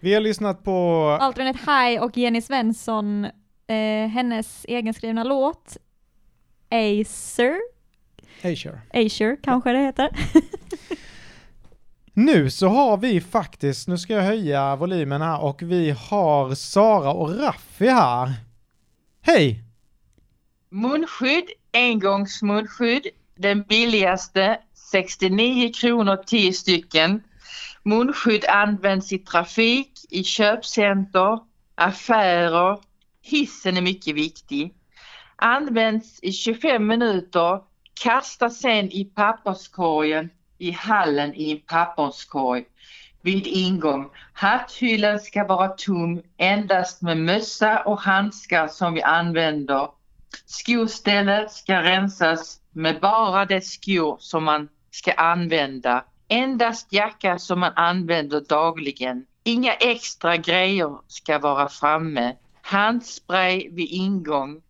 Vi 0.00 0.14
har 0.14 0.20
lyssnat 0.20 0.64
på... 0.64 1.06
Alternate 1.20 1.58
High 1.58 2.02
och 2.02 2.16
Jenny 2.16 2.40
Svensson, 2.40 3.24
eh, 3.66 4.08
hennes 4.08 4.64
egenskrivna 4.68 5.24
låt 5.24 5.76
Acer, 6.70 7.56
Acer. 8.42 8.80
Acer 8.94 9.36
kanske 9.42 9.72
det 9.72 9.78
heter. 9.78 10.10
Nu 12.12 12.50
så 12.50 12.68
har 12.68 12.96
vi 12.96 13.20
faktiskt, 13.20 13.88
nu 13.88 13.98
ska 13.98 14.12
jag 14.12 14.22
höja 14.22 14.76
volymen 14.76 15.22
här 15.22 15.42
och 15.42 15.62
vi 15.62 15.90
har 15.90 16.54
Sara 16.54 17.12
och 17.12 17.38
Raffi 17.38 17.88
här. 17.88 18.32
Hej! 19.20 19.64
Munskydd, 20.70 21.48
engångsmunskydd, 21.72 23.06
den 23.36 23.62
billigaste, 23.62 24.58
69 24.74 25.72
kronor 25.72 26.16
10 26.26 26.52
stycken. 26.52 27.22
Munskydd 27.88 28.44
används 28.48 29.12
i 29.12 29.18
trafik, 29.18 29.92
i 30.10 30.24
köpcenter, 30.24 31.38
affärer. 31.74 32.78
Hissen 33.22 33.76
är 33.76 33.82
mycket 33.82 34.14
viktig. 34.14 34.74
Används 35.36 36.18
i 36.22 36.32
25 36.32 36.86
minuter, 36.86 37.60
kastas 38.02 38.60
sen 38.60 38.92
i 38.92 39.04
papperskorgen 39.04 40.30
i 40.58 40.70
hallen 40.70 41.34
i 41.34 41.50
en 41.50 41.60
papperskorg 41.60 42.64
vid 43.22 43.46
ingång. 43.46 44.10
Hatthyllan 44.32 45.20
ska 45.20 45.44
vara 45.44 45.68
tom 45.68 46.22
endast 46.36 47.02
med 47.02 47.16
mössa 47.16 47.82
och 47.82 48.00
handskar 48.00 48.68
som 48.68 48.94
vi 48.94 49.02
använder. 49.02 49.88
Skostället 50.46 51.52
ska 51.52 51.82
rensas 51.82 52.60
med 52.72 53.00
bara 53.00 53.44
de 53.44 53.60
skor 53.60 54.16
som 54.20 54.44
man 54.44 54.68
ska 54.90 55.12
använda. 55.12 56.04
Endast 56.30 56.92
jacka 56.92 57.38
som 57.38 57.60
man 57.60 57.72
använder 57.76 58.40
dagligen. 58.40 59.26
Inga 59.44 59.74
extra 59.74 60.36
grejer 60.36 60.98
ska 61.06 61.38
vara 61.38 61.68
framme. 61.68 62.36
Handspray 62.62 63.68
vid 63.70 63.88
ingång. 63.90 64.62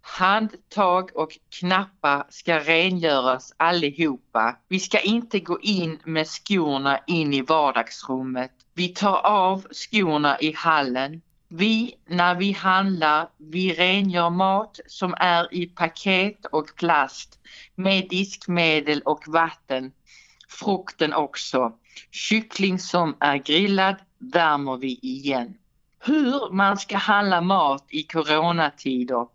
Handtag 0.00 1.10
och 1.14 1.38
knappar 1.58 2.26
ska 2.28 2.58
rengöras 2.58 3.52
allihopa. 3.56 4.56
Vi 4.68 4.80
ska 4.80 5.00
inte 5.00 5.40
gå 5.40 5.60
in 5.60 5.98
med 6.04 6.26
skorna 6.26 7.00
in 7.06 7.32
i 7.32 7.40
vardagsrummet. 7.40 8.52
Vi 8.74 8.88
tar 8.88 9.26
av 9.26 9.66
skorna 9.70 10.40
i 10.40 10.52
hallen. 10.52 11.22
Vi, 11.48 11.94
när 12.06 12.34
vi 12.34 12.52
handlar, 12.52 13.28
vi 13.36 13.74
rengör 13.74 14.30
mat 14.30 14.80
som 14.86 15.14
är 15.18 15.54
i 15.54 15.66
paket 15.66 16.46
och 16.46 16.76
plast 16.76 17.38
med 17.74 18.08
diskmedel 18.08 19.02
och 19.02 19.22
vatten. 19.26 19.92
Frukten 20.48 21.12
också. 21.14 21.72
Kyckling 22.10 22.78
som 22.78 23.16
är 23.20 23.36
grillad 23.36 23.96
värmer 24.18 24.76
vi 24.76 24.98
igen. 25.02 25.58
Hur 25.98 26.52
man 26.52 26.76
ska 26.76 26.96
handla 26.96 27.40
mat 27.40 27.84
i 27.88 28.02
coronatider. 28.02 29.26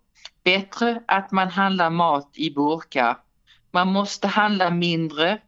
Bättre 0.44 1.04
att 1.08 1.32
man 1.32 1.50
handlar 1.50 1.90
mat 1.90 2.30
i 2.34 2.52
burkar. 2.52 3.18
Man 3.72 3.88
måste 3.88 4.28
handla 4.28 4.70
mindre. 4.70 5.42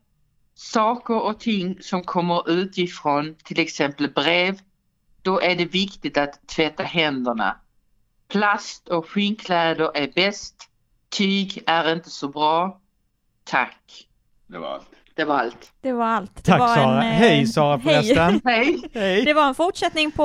Saker 0.55 1.21
och 1.21 1.39
ting 1.39 1.81
som 1.81 2.03
kommer 2.03 2.49
utifrån, 2.49 3.35
till 3.43 3.59
exempel 3.59 4.09
brev, 4.09 4.59
då 5.21 5.41
är 5.41 5.55
det 5.55 5.65
viktigt 5.65 6.17
att 6.17 6.47
tvätta 6.47 6.83
händerna. 6.83 7.57
Plast 8.27 8.87
och 8.87 9.09
skinnkläder 9.09 9.91
är 9.97 10.11
bäst. 10.15 10.69
Tyg 11.09 11.63
är 11.65 11.93
inte 11.93 12.09
så 12.09 12.27
bra. 12.27 12.81
Tack. 13.43 14.07
Det 14.47 14.57
var 14.57 14.67
allt. 14.67 14.89
Det 15.15 15.25
var 15.25 15.39
allt. 15.39 15.71
Det 15.81 15.91
var 15.93 16.05
allt. 16.05 16.35
Det 16.35 16.41
Tack, 16.41 16.59
var 16.59 16.75
Sara. 16.75 16.97
eh, 16.97 17.03
Hej, 17.11 17.47
Sara, 17.47 17.79
förresten. 17.83 18.41
Hej. 18.45 18.81
Hej. 18.93 19.25
Det 19.25 19.33
var 19.33 19.47
en 19.47 19.55
fortsättning 19.55 20.11
på 20.11 20.23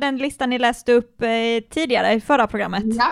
den 0.00 0.16
listan 0.18 0.50
ni 0.50 0.58
läste 0.58 0.92
upp 0.92 1.22
eh, 1.22 1.28
tidigare 1.70 2.12
i 2.12 2.20
förra 2.20 2.46
programmet. 2.46 2.82
Ja, 2.86 3.06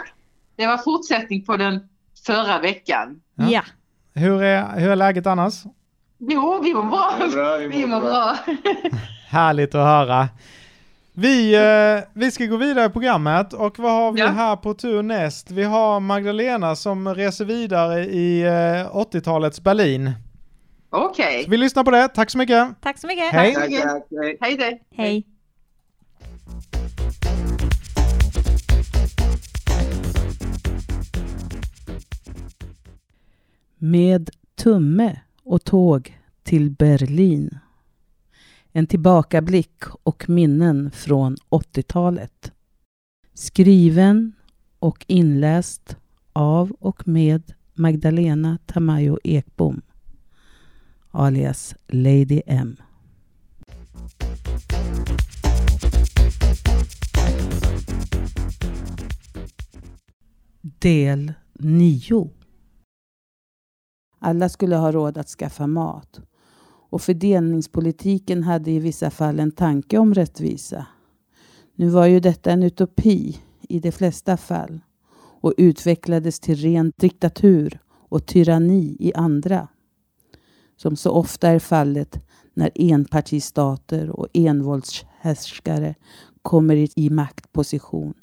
det 0.56 0.66
var 0.66 0.78
fortsättning 0.78 1.44
på 1.44 1.56
den 1.56 1.80
förra 2.26 2.58
veckan. 2.58 3.20
Ja. 3.50 3.62
Hur 4.14 4.42
är, 4.42 4.80
hur 4.80 4.90
är 4.90 4.96
läget 4.96 5.26
annars? 5.26 5.54
Jo, 6.18 6.60
vi 6.64 6.74
mår 6.74 6.82
bra. 6.82 7.12
Det 7.18 7.24
är 7.24 7.28
bra, 7.30 7.56
vi 7.56 7.66
mår 7.68 7.72
Vi 7.76 7.86
mår 7.86 8.00
bra. 8.00 8.10
bra. 8.10 8.36
Härligt 9.28 9.74
att 9.74 9.86
höra. 9.86 10.28
Vi, 11.12 11.54
eh, 11.54 12.08
vi 12.14 12.30
ska 12.30 12.44
gå 12.46 12.56
vidare 12.56 12.86
i 12.86 12.88
programmet 12.90 13.52
och 13.52 13.78
vad 13.78 13.92
har 13.92 14.12
vi 14.12 14.20
Ja. 14.20 14.26
här 14.28 14.56
på 14.56 14.74
tur 14.74 15.02
näst? 15.02 15.50
Vi 15.50 15.62
har 15.64 16.00
Magdalena 16.00 16.76
som 16.76 17.14
reser 17.14 17.44
vidare 17.44 18.00
i 18.04 18.42
eh, 18.42 18.96
80-talets 18.96 19.60
Berlin. 19.60 20.12
Okej. 20.90 21.44
Så 21.44 21.50
vi 21.50 21.56
lyssnar 21.56 21.84
på 21.84 21.90
det. 21.90 22.08
Tack 22.08 22.30
så 22.30 22.38
mycket. 22.38 22.80
Tack 22.80 22.98
så 22.98 23.06
mycket. 23.06 23.32
Hej. 23.32 23.54
Tack 23.54 23.70
mycket. 23.70 24.38
Hej 24.40 24.56
då. 24.56 24.78
Hej. 24.96 25.26
Med 33.78 34.30
tumme 34.54 35.20
och 35.42 35.64
tåg 35.64 36.18
till 36.42 36.70
Berlin. 36.70 37.58
En 38.72 38.86
tillbakablick 38.86 39.82
och 40.02 40.28
minnen 40.28 40.90
från 40.90 41.36
80-talet. 41.50 42.52
Skriven 43.34 44.32
och 44.78 45.04
inläst 45.08 45.96
av 46.32 46.70
och 46.80 47.08
med 47.08 47.52
Magdalena 47.74 48.58
Tamayo 48.66 49.18
Ekbom 49.24 49.82
alias 51.18 51.74
Lady 51.88 52.42
M. 52.46 52.76
Del 60.78 61.32
9 61.52 62.30
Alla 64.18 64.48
skulle 64.48 64.76
ha 64.76 64.92
råd 64.92 65.18
att 65.18 65.28
skaffa 65.28 65.66
mat. 65.66 66.20
Och 66.90 67.02
fördelningspolitiken 67.02 68.42
hade 68.42 68.70
i 68.70 68.78
vissa 68.78 69.10
fall 69.10 69.40
en 69.40 69.50
tanke 69.50 69.98
om 69.98 70.14
rättvisa. 70.14 70.86
Nu 71.74 71.88
var 71.88 72.06
ju 72.06 72.20
detta 72.20 72.50
en 72.50 72.62
utopi 72.62 73.38
i 73.68 73.80
de 73.80 73.92
flesta 73.92 74.36
fall 74.36 74.80
och 75.40 75.54
utvecklades 75.56 76.40
till 76.40 76.56
ren 76.56 76.92
diktatur 76.96 77.80
och 77.86 78.26
tyranni 78.26 78.96
i 79.00 79.14
andra. 79.14 79.68
Som 80.78 80.96
så 80.96 81.10
ofta 81.10 81.48
är 81.48 81.58
fallet 81.58 82.20
när 82.54 82.70
enpartistater 82.74 84.10
och 84.10 84.28
envåldshärskare 84.32 85.94
kommer 86.42 86.98
i- 86.98 87.10
maktposition. 87.10 88.14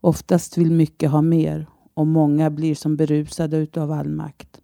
Oftast 0.00 0.58
vill 0.58 0.70
mycket 0.70 1.10
ha 1.10 1.22
mer 1.22 1.66
och 1.94 2.06
många 2.06 2.50
blir 2.50 2.74
som 2.74 2.96
berusade 2.96 3.56
utav 3.56 3.92
all 3.92 4.08
makt 4.08 4.60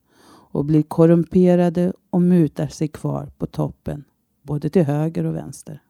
och 0.53 0.65
blir 0.65 0.83
korrumperade 0.83 1.93
och 2.11 2.23
mutar 2.23 2.69
sig 2.69 2.89
kvar 2.89 3.33
på 3.39 3.47
toppen, 3.47 4.05
både 4.43 4.71
till 4.71 4.85
höger 4.85 5.25
och 5.25 5.35
vänster. 5.35 5.83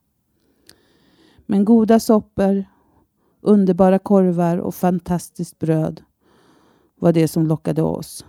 Men 1.47 1.65
goda 1.65 2.01
soppor, 2.01 2.65
underbara 3.41 3.99
korvar 3.99 4.57
och 4.59 4.75
fantastiskt 4.75 5.59
bröd 5.59 6.03
var 6.99 7.13
det 7.13 7.29
som 7.29 7.47
lockade 7.47 7.83
oss. 7.83 8.25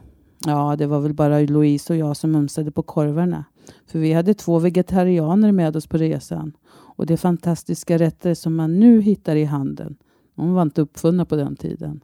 Ja, 0.45 0.75
det 0.75 0.87
var 0.87 0.99
väl 0.99 1.13
bara 1.13 1.39
Louise 1.39 1.93
och 1.93 1.99
jag 1.99 2.17
som 2.17 2.31
mumsade 2.31 2.71
på 2.71 2.83
korvarna. 2.83 3.45
För 3.85 3.99
vi 3.99 4.13
hade 4.13 4.33
två 4.33 4.59
vegetarianer 4.59 5.51
med 5.51 5.75
oss 5.75 5.87
på 5.87 5.97
resan. 5.97 6.53
Och 6.69 7.05
de 7.05 7.17
fantastiska 7.17 7.97
rätter 7.97 8.33
som 8.33 8.55
man 8.55 8.79
nu 8.79 9.01
hittar 9.01 9.35
i 9.35 9.43
handeln, 9.43 9.95
de 10.35 10.53
var 10.53 10.61
inte 10.61 10.81
uppfunna 10.81 11.25
på 11.25 11.35
den 11.35 11.55
tiden. 11.55 12.01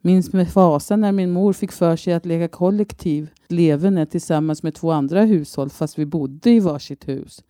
Minns 0.00 0.32
med 0.32 0.48
fasa 0.48 0.96
när 0.96 1.12
min 1.12 1.32
mor 1.32 1.52
fick 1.52 1.72
för 1.72 1.96
sig 1.96 2.12
att 2.12 2.26
leka 2.26 2.48
kollektiv 2.48 3.30
leverne 3.48 4.06
tillsammans 4.06 4.62
med 4.62 4.74
två 4.74 4.90
andra 4.90 5.22
hushåll 5.22 5.70
fast 5.70 5.98
vi 5.98 6.06
bodde 6.06 6.50
i 6.50 6.60
varsitt 6.60 7.08
hus. 7.08 7.44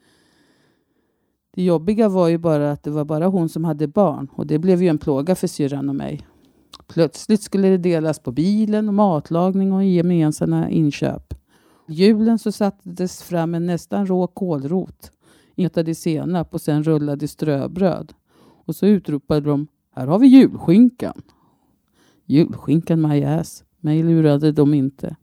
Det 1.55 1.63
jobbiga 1.63 2.09
var 2.09 2.29
ju 2.29 2.39
bara 2.39 2.73
att 2.73 2.83
det 2.83 2.91
var 2.91 3.05
bara 3.05 3.27
hon 3.27 3.49
som 3.49 3.65
hade 3.65 3.87
barn 3.87 4.29
och 4.33 4.47
det 4.47 4.59
blev 4.59 4.83
ju 4.83 4.89
en 4.89 4.99
plåga 4.99 5.35
för 5.35 5.47
syrran 5.47 5.89
och 5.89 5.95
mig. 5.95 6.27
Plötsligt 6.87 7.43
skulle 7.43 7.69
det 7.69 7.77
delas 7.77 8.19
på 8.19 8.33
bilen 8.33 8.89
och 8.89 8.95
matlagning 8.95 9.73
och 9.73 9.85
gemensamma 9.85 10.71
inköp. 10.71 11.35
Julen 11.89 12.39
så 12.39 12.53
sattes 12.53 13.23
fram 13.23 13.55
en 13.55 13.67
nästan 13.67 14.07
rå 14.07 14.27
kålrot, 14.27 15.11
ingetade 15.55 15.91
i 15.91 15.95
senap 15.95 16.55
och 16.55 16.61
sen 16.61 16.83
rullade 16.83 17.29
ströbröd. 17.29 18.13
Och 18.39 18.77
så 18.77 18.87
utropade 18.87 19.41
de, 19.41 19.67
här 19.95 20.07
har 20.07 20.19
vi 20.19 20.27
julskinkan. 20.27 21.23
Julskinkan 22.25 23.09
my 23.09 23.25
ass. 23.25 23.65
Mig 23.81 24.03
lurade 24.03 24.53
de 24.53 24.75
inte. 24.75 25.17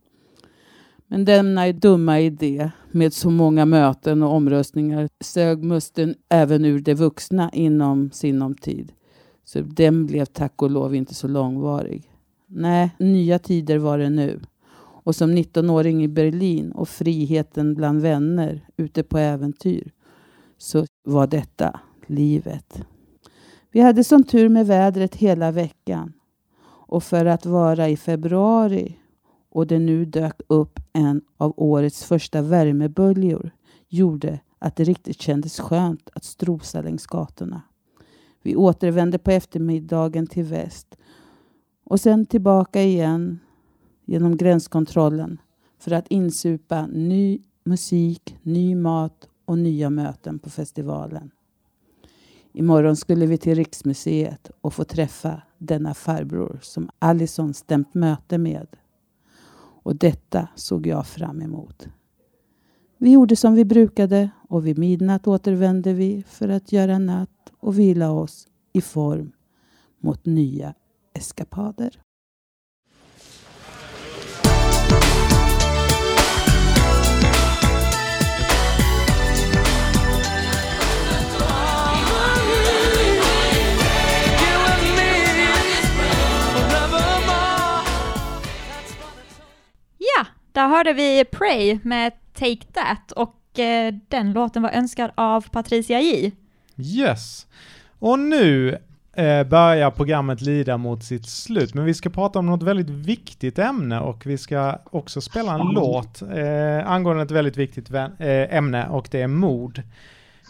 Men 1.08 1.26
denna 1.26 1.72
dumma 1.72 2.20
idé 2.20 2.72
med 2.92 3.14
så 3.14 3.30
många 3.30 3.66
möten 3.66 4.24
och 4.24 4.34
omröstningar 4.34 5.10
sög 5.20 5.64
musten 5.64 6.16
även 6.30 6.66
ur 6.66 6.80
de 6.80 6.94
vuxna 6.94 7.50
inom 7.54 8.12
sinom 8.12 8.56
tid. 8.56 8.92
Så 9.46 9.62
den 9.62 10.06
blev 10.06 10.26
tack 10.26 10.62
och 10.62 10.72
lov 10.72 10.96
inte 10.96 11.14
så 11.14 11.28
långvarig. 11.28 12.12
Nej, 12.48 12.96
nya 13.00 13.40
tider 13.40 13.78
var 13.78 13.98
det 13.98 14.10
nu. 14.10 14.40
Och 15.04 15.16
som 15.16 15.38
19-åring 15.38 16.04
i 16.04 16.08
Berlin 16.08 16.72
och 16.72 16.90
friheten 16.90 17.76
bland 17.76 18.02
vänner 18.02 18.68
ute 18.78 19.04
på 19.04 19.18
äventyr 19.18 19.92
så 20.58 20.86
var 21.04 21.28
detta 21.28 21.80
livet. 22.08 22.84
Vi 23.72 23.80
hade 23.80 24.04
som 24.04 24.24
tur 24.24 24.50
med 24.50 24.68
vädret 24.68 25.16
hela 25.16 25.52
veckan. 25.52 26.14
Och 26.66 27.04
för 27.04 27.26
att 27.26 27.46
vara 27.46 27.90
i 27.90 27.98
februari 27.98 28.98
och 29.50 29.68
det 29.68 29.80
nu 29.80 30.06
dök 30.06 30.42
upp 30.48 30.80
en 30.94 31.22
av 31.38 31.54
årets 31.58 32.04
första 32.04 32.42
värmeböljor 32.42 33.52
gjorde 33.90 34.40
att 34.60 34.76
det 34.76 34.84
riktigt 34.84 35.22
kändes 35.22 35.60
skönt 35.60 36.10
att 36.14 36.24
strosa 36.24 36.82
längs 36.82 37.08
gatorna. 37.08 37.62
Vi 38.44 38.56
återvände 38.56 39.18
på 39.18 39.32
eftermiddagen 39.32 40.28
till 40.28 40.44
väst 40.44 40.96
och 41.84 42.00
sen 42.00 42.26
tillbaka 42.26 42.82
igen 42.82 43.40
genom 44.06 44.38
gränskontrollen 44.38 45.42
för 45.80 45.92
att 45.92 46.08
insupa 46.08 46.88
ny 46.88 47.40
musik, 47.64 48.38
ny 48.42 48.76
mat 48.76 49.30
och 49.46 49.58
nya 49.58 49.90
möten 49.90 50.40
på 50.40 50.50
festivalen. 50.50 51.32
Imorgon 52.54 52.96
skulle 52.96 53.26
vi 53.26 53.38
till 53.38 53.56
Riksmuseet 53.56 54.52
och 54.62 54.74
få 54.74 54.84
träffa 54.84 55.42
denna 55.58 55.94
farbror 55.94 56.60
som 56.62 56.90
Allison 57.00 57.54
stämt 57.54 57.94
möte 57.94 58.38
med. 58.38 58.68
Och 59.84 59.96
detta 59.96 60.48
såg 60.56 60.88
jag 60.88 61.08
fram 61.08 61.42
emot. 61.42 61.88
Vi 62.98 63.12
gjorde 63.12 63.36
som 63.36 63.54
vi 63.54 63.66
brukade 63.66 64.30
och 64.54 64.68
vid 64.68 64.78
midnatt 64.78 65.28
återvänder 65.28 65.94
vi 65.94 66.24
för 66.28 66.50
att 66.50 66.72
göra 66.72 67.00
natt 67.00 67.52
och 67.60 67.80
vila 67.80 68.12
oss 68.12 68.48
i 68.74 68.82
form 68.82 69.32
mot 70.00 70.26
nya 70.26 70.74
eskapader. 71.14 72.00
Ja, 89.98 90.26
där 90.52 90.68
hörde 90.68 90.94
vi 90.94 91.26
Pray 91.32 91.80
med 91.84 92.14
Take 92.34 92.66
That 92.74 93.12
och 93.12 93.43
den 94.08 94.34
låten 94.34 94.62
var 94.62 94.70
önskad 94.70 95.12
av 95.16 95.50
Patricia 95.50 96.02
J. 96.02 96.32
Yes. 96.78 97.48
Och 98.00 98.20
nu 98.20 98.78
eh, 99.14 99.44
börjar 99.44 99.92
programmet 99.92 100.42
lida 100.42 100.78
mot 100.78 101.04
sitt 101.04 101.30
slut, 101.30 101.74
men 101.74 101.86
vi 101.86 101.94
ska 101.94 102.10
prata 102.10 102.40
om 102.40 102.46
något 102.46 102.64
väldigt 102.64 102.90
viktigt 102.90 103.60
ämne 103.60 104.00
och 104.00 104.26
vi 104.26 104.38
ska 104.38 104.80
också 104.86 105.22
spela 105.22 105.54
en 105.54 105.68
låt 105.74 106.22
eh, 106.22 106.92
angående 106.92 107.24
ett 107.24 107.32
väldigt 107.32 107.58
viktigt 107.58 107.92
eh, 107.92 108.08
ämne 108.56 108.88
och 108.88 109.08
det 109.12 109.22
är 109.22 109.28
mod. 109.28 109.82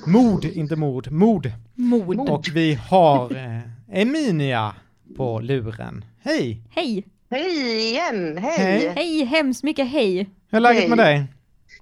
Mod, 0.08 0.46
inte 0.46 0.76
mord, 0.76 1.12
mod. 1.12 1.52
Mod. 1.76 2.30
Och 2.30 2.48
vi 2.54 2.74
har 2.74 3.36
eh, 3.36 4.02
Emilia 4.02 4.74
på 5.18 5.40
luren. 5.40 6.06
Hej! 6.22 6.62
Hej! 6.70 7.06
Hej 7.30 7.90
igen, 7.90 8.38
hej! 8.38 8.58
Hej. 8.58 8.94
Hej, 8.96 9.26
hemskt 9.26 9.64
mycket 9.64 9.88
hej! 9.88 10.30
Hur 10.50 10.58
är 10.58 10.60
läget 10.60 10.90
med 10.90 10.98
dig? 10.98 11.24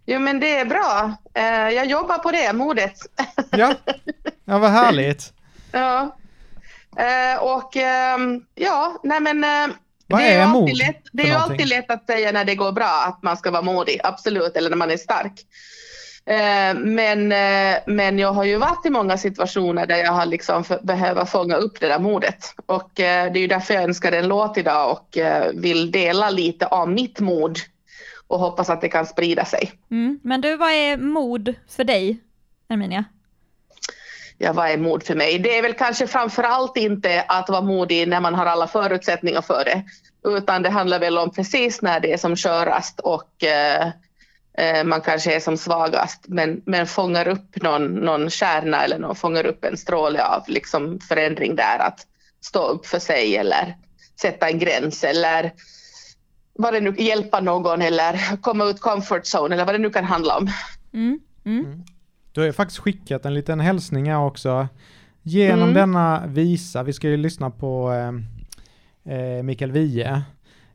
Jo 0.05 0.19
men 0.19 0.39
det 0.39 0.57
är 0.59 0.65
bra. 0.65 1.13
Eh, 1.33 1.69
jag 1.69 1.85
jobbar 1.85 2.17
på 2.17 2.31
det, 2.31 2.53
modet. 2.53 2.97
Ja, 3.51 3.75
ja 4.45 4.57
vad 4.59 4.71
härligt. 4.71 5.33
ja. 5.71 6.17
Eh, 6.97 7.43
och 7.43 7.75
ehm, 7.77 8.41
ja, 8.55 8.99
nej 9.03 9.19
men 9.19 9.43
eh, 9.43 9.75
Vad 10.07 10.21
det 10.21 10.27
är, 10.27 10.39
är 10.39 10.43
alltid 10.43 10.61
mod 10.61 10.77
lätt, 10.77 11.03
det 11.11 11.23
är 11.23 11.27
ju 11.27 11.33
alltid 11.33 11.67
lätt 11.67 11.91
att 11.91 12.05
säga 12.05 12.31
när 12.31 12.45
det 12.45 12.55
går 12.55 12.71
bra 12.71 13.03
att 13.07 13.23
man 13.23 13.37
ska 13.37 13.51
vara 13.51 13.61
modig, 13.61 13.99
absolut, 14.03 14.57
eller 14.57 14.69
när 14.69 14.77
man 14.77 14.91
är 14.91 14.97
stark. 14.97 15.33
Men, 16.75 17.27
men 17.95 18.19
jag 18.19 18.33
har 18.33 18.43
ju 18.43 18.57
varit 18.57 18.85
i 18.85 18.89
många 18.89 19.17
situationer 19.17 19.85
där 19.85 19.97
jag 19.97 20.11
har 20.11 20.25
liksom 20.25 20.63
behöver 20.81 21.25
fånga 21.25 21.55
upp 21.55 21.79
det 21.79 21.87
där 21.87 21.99
modet. 21.99 22.53
Och 22.65 22.91
det 22.95 23.03
är 23.03 23.37
ju 23.37 23.47
därför 23.47 23.73
jag 23.73 23.83
önskar 23.83 24.11
en 24.11 24.27
låt 24.27 24.57
idag 24.57 24.91
och 24.91 25.17
vill 25.53 25.91
dela 25.91 26.29
lite 26.29 26.67
av 26.67 26.89
mitt 26.89 27.19
mod 27.19 27.59
och 28.31 28.39
hoppas 28.39 28.69
att 28.69 28.81
det 28.81 28.89
kan 28.89 29.05
sprida 29.05 29.45
sig. 29.45 29.71
Mm. 29.91 30.19
Men 30.23 30.41
du, 30.41 30.57
vad 30.57 30.71
är 30.71 30.97
mod 30.97 31.55
för 31.69 31.83
dig, 31.83 32.19
Erminia? 32.69 33.05
Ja, 34.37 34.53
vad 34.53 34.69
är 34.69 34.77
mod 34.77 35.03
för 35.03 35.15
mig? 35.15 35.39
Det 35.39 35.57
är 35.57 35.61
väl 35.61 35.73
kanske 35.73 36.07
framför 36.07 36.43
allt 36.43 36.77
inte 36.77 37.25
att 37.27 37.49
vara 37.49 37.61
modig 37.61 38.07
när 38.07 38.19
man 38.19 38.35
har 38.35 38.45
alla 38.45 38.67
förutsättningar 38.67 39.41
för 39.41 39.65
det, 39.65 39.83
utan 40.37 40.61
det 40.61 40.69
handlar 40.69 40.99
väl 40.99 41.17
om 41.17 41.31
precis 41.31 41.81
när 41.81 41.99
det 41.99 42.13
är 42.13 42.17
som 42.17 42.35
skörast 42.35 42.99
och 42.99 43.43
eh, 43.43 43.87
eh, 44.57 44.83
man 44.83 45.01
kanske 45.01 45.35
är 45.35 45.39
som 45.39 45.57
svagast, 45.57 46.25
men, 46.27 46.61
men 46.65 46.87
fångar 46.87 47.27
upp 47.27 47.61
någon, 47.61 47.85
någon 47.85 48.29
kärna 48.29 48.83
eller 48.83 48.99
någon, 48.99 49.15
fångar 49.15 49.45
upp 49.45 49.65
en 49.65 49.77
stråle 49.77 50.23
av 50.23 50.43
liksom 50.47 50.99
förändring 50.99 51.55
där, 51.55 51.79
att 51.79 52.07
stå 52.41 52.67
upp 52.67 52.85
för 52.85 52.99
sig 52.99 53.37
eller 53.37 53.75
sätta 54.21 54.49
en 54.49 54.59
gräns 54.59 55.03
eller 55.03 55.51
vad 56.53 56.73
det 56.73 56.79
nu 56.81 56.95
hjälpa 56.97 57.39
någon 57.39 57.81
eller 57.81 58.37
komma 58.41 58.65
ut 58.65 58.79
comfort 58.81 59.23
zone 59.35 59.55
eller 59.55 59.65
vad 59.65 59.75
det 59.75 59.79
nu 59.79 59.89
kan 59.89 60.03
handla 60.05 60.37
om. 60.37 60.47
Mm. 60.93 61.19
Mm. 61.43 61.83
Du 62.31 62.41
har 62.41 62.45
ju 62.45 62.53
faktiskt 62.53 62.79
skickat 62.79 63.25
en 63.25 63.33
liten 63.33 63.59
hälsning 63.59 64.09
här 64.09 64.19
också. 64.25 64.67
Genom 65.21 65.61
Mm. 65.69 65.73
denna 65.73 66.27
visa, 66.27 66.83
vi 66.83 66.93
ska 66.93 67.09
ju 67.09 67.17
lyssna 67.17 67.49
på 67.49 67.91
eh, 67.91 69.15
eh, 69.17 69.43
Mikael 69.43 69.71
Wiehe. 69.71 70.21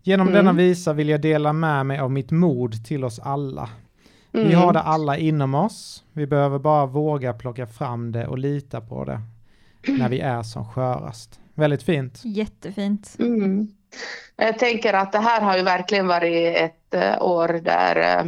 Genom 0.02 0.28
Mm. 0.28 0.36
denna 0.38 0.52
visa 0.52 0.92
vill 0.92 1.08
jag 1.08 1.20
dela 1.20 1.52
med 1.52 1.86
mig 1.86 1.98
av 1.98 2.10
mitt 2.10 2.30
mod 2.30 2.84
till 2.84 3.04
oss 3.04 3.18
alla. 3.18 3.68
Vi 4.32 4.40
Mm. 4.42 4.54
har 4.58 4.72
det 4.72 4.80
alla 4.80 5.16
inom 5.18 5.54
oss. 5.54 6.04
Vi 6.12 6.26
behöver 6.26 6.58
bara 6.58 6.86
våga 6.86 7.32
plocka 7.32 7.66
fram 7.66 8.12
det 8.12 8.26
och 8.26 8.38
lita 8.38 8.80
på 8.80 9.04
det 9.04 9.20
när 9.88 10.08
vi 10.08 10.20
är 10.20 10.42
som 10.42 10.68
skörast. 10.72 11.40
Väldigt 11.54 11.82
fint. 11.82 12.20
Jättefint. 12.24 13.16
Mm. 13.18 13.68
Jag 14.36 14.58
tänker 14.58 14.92
att 14.92 15.12
det 15.12 15.18
här 15.18 15.40
har 15.40 15.56
ju 15.56 15.62
verkligen 15.62 16.06
varit 16.06 16.56
ett 16.56 16.94
eh, 16.94 17.22
år 17.22 17.48
där 17.48 17.96
eh, 17.96 18.24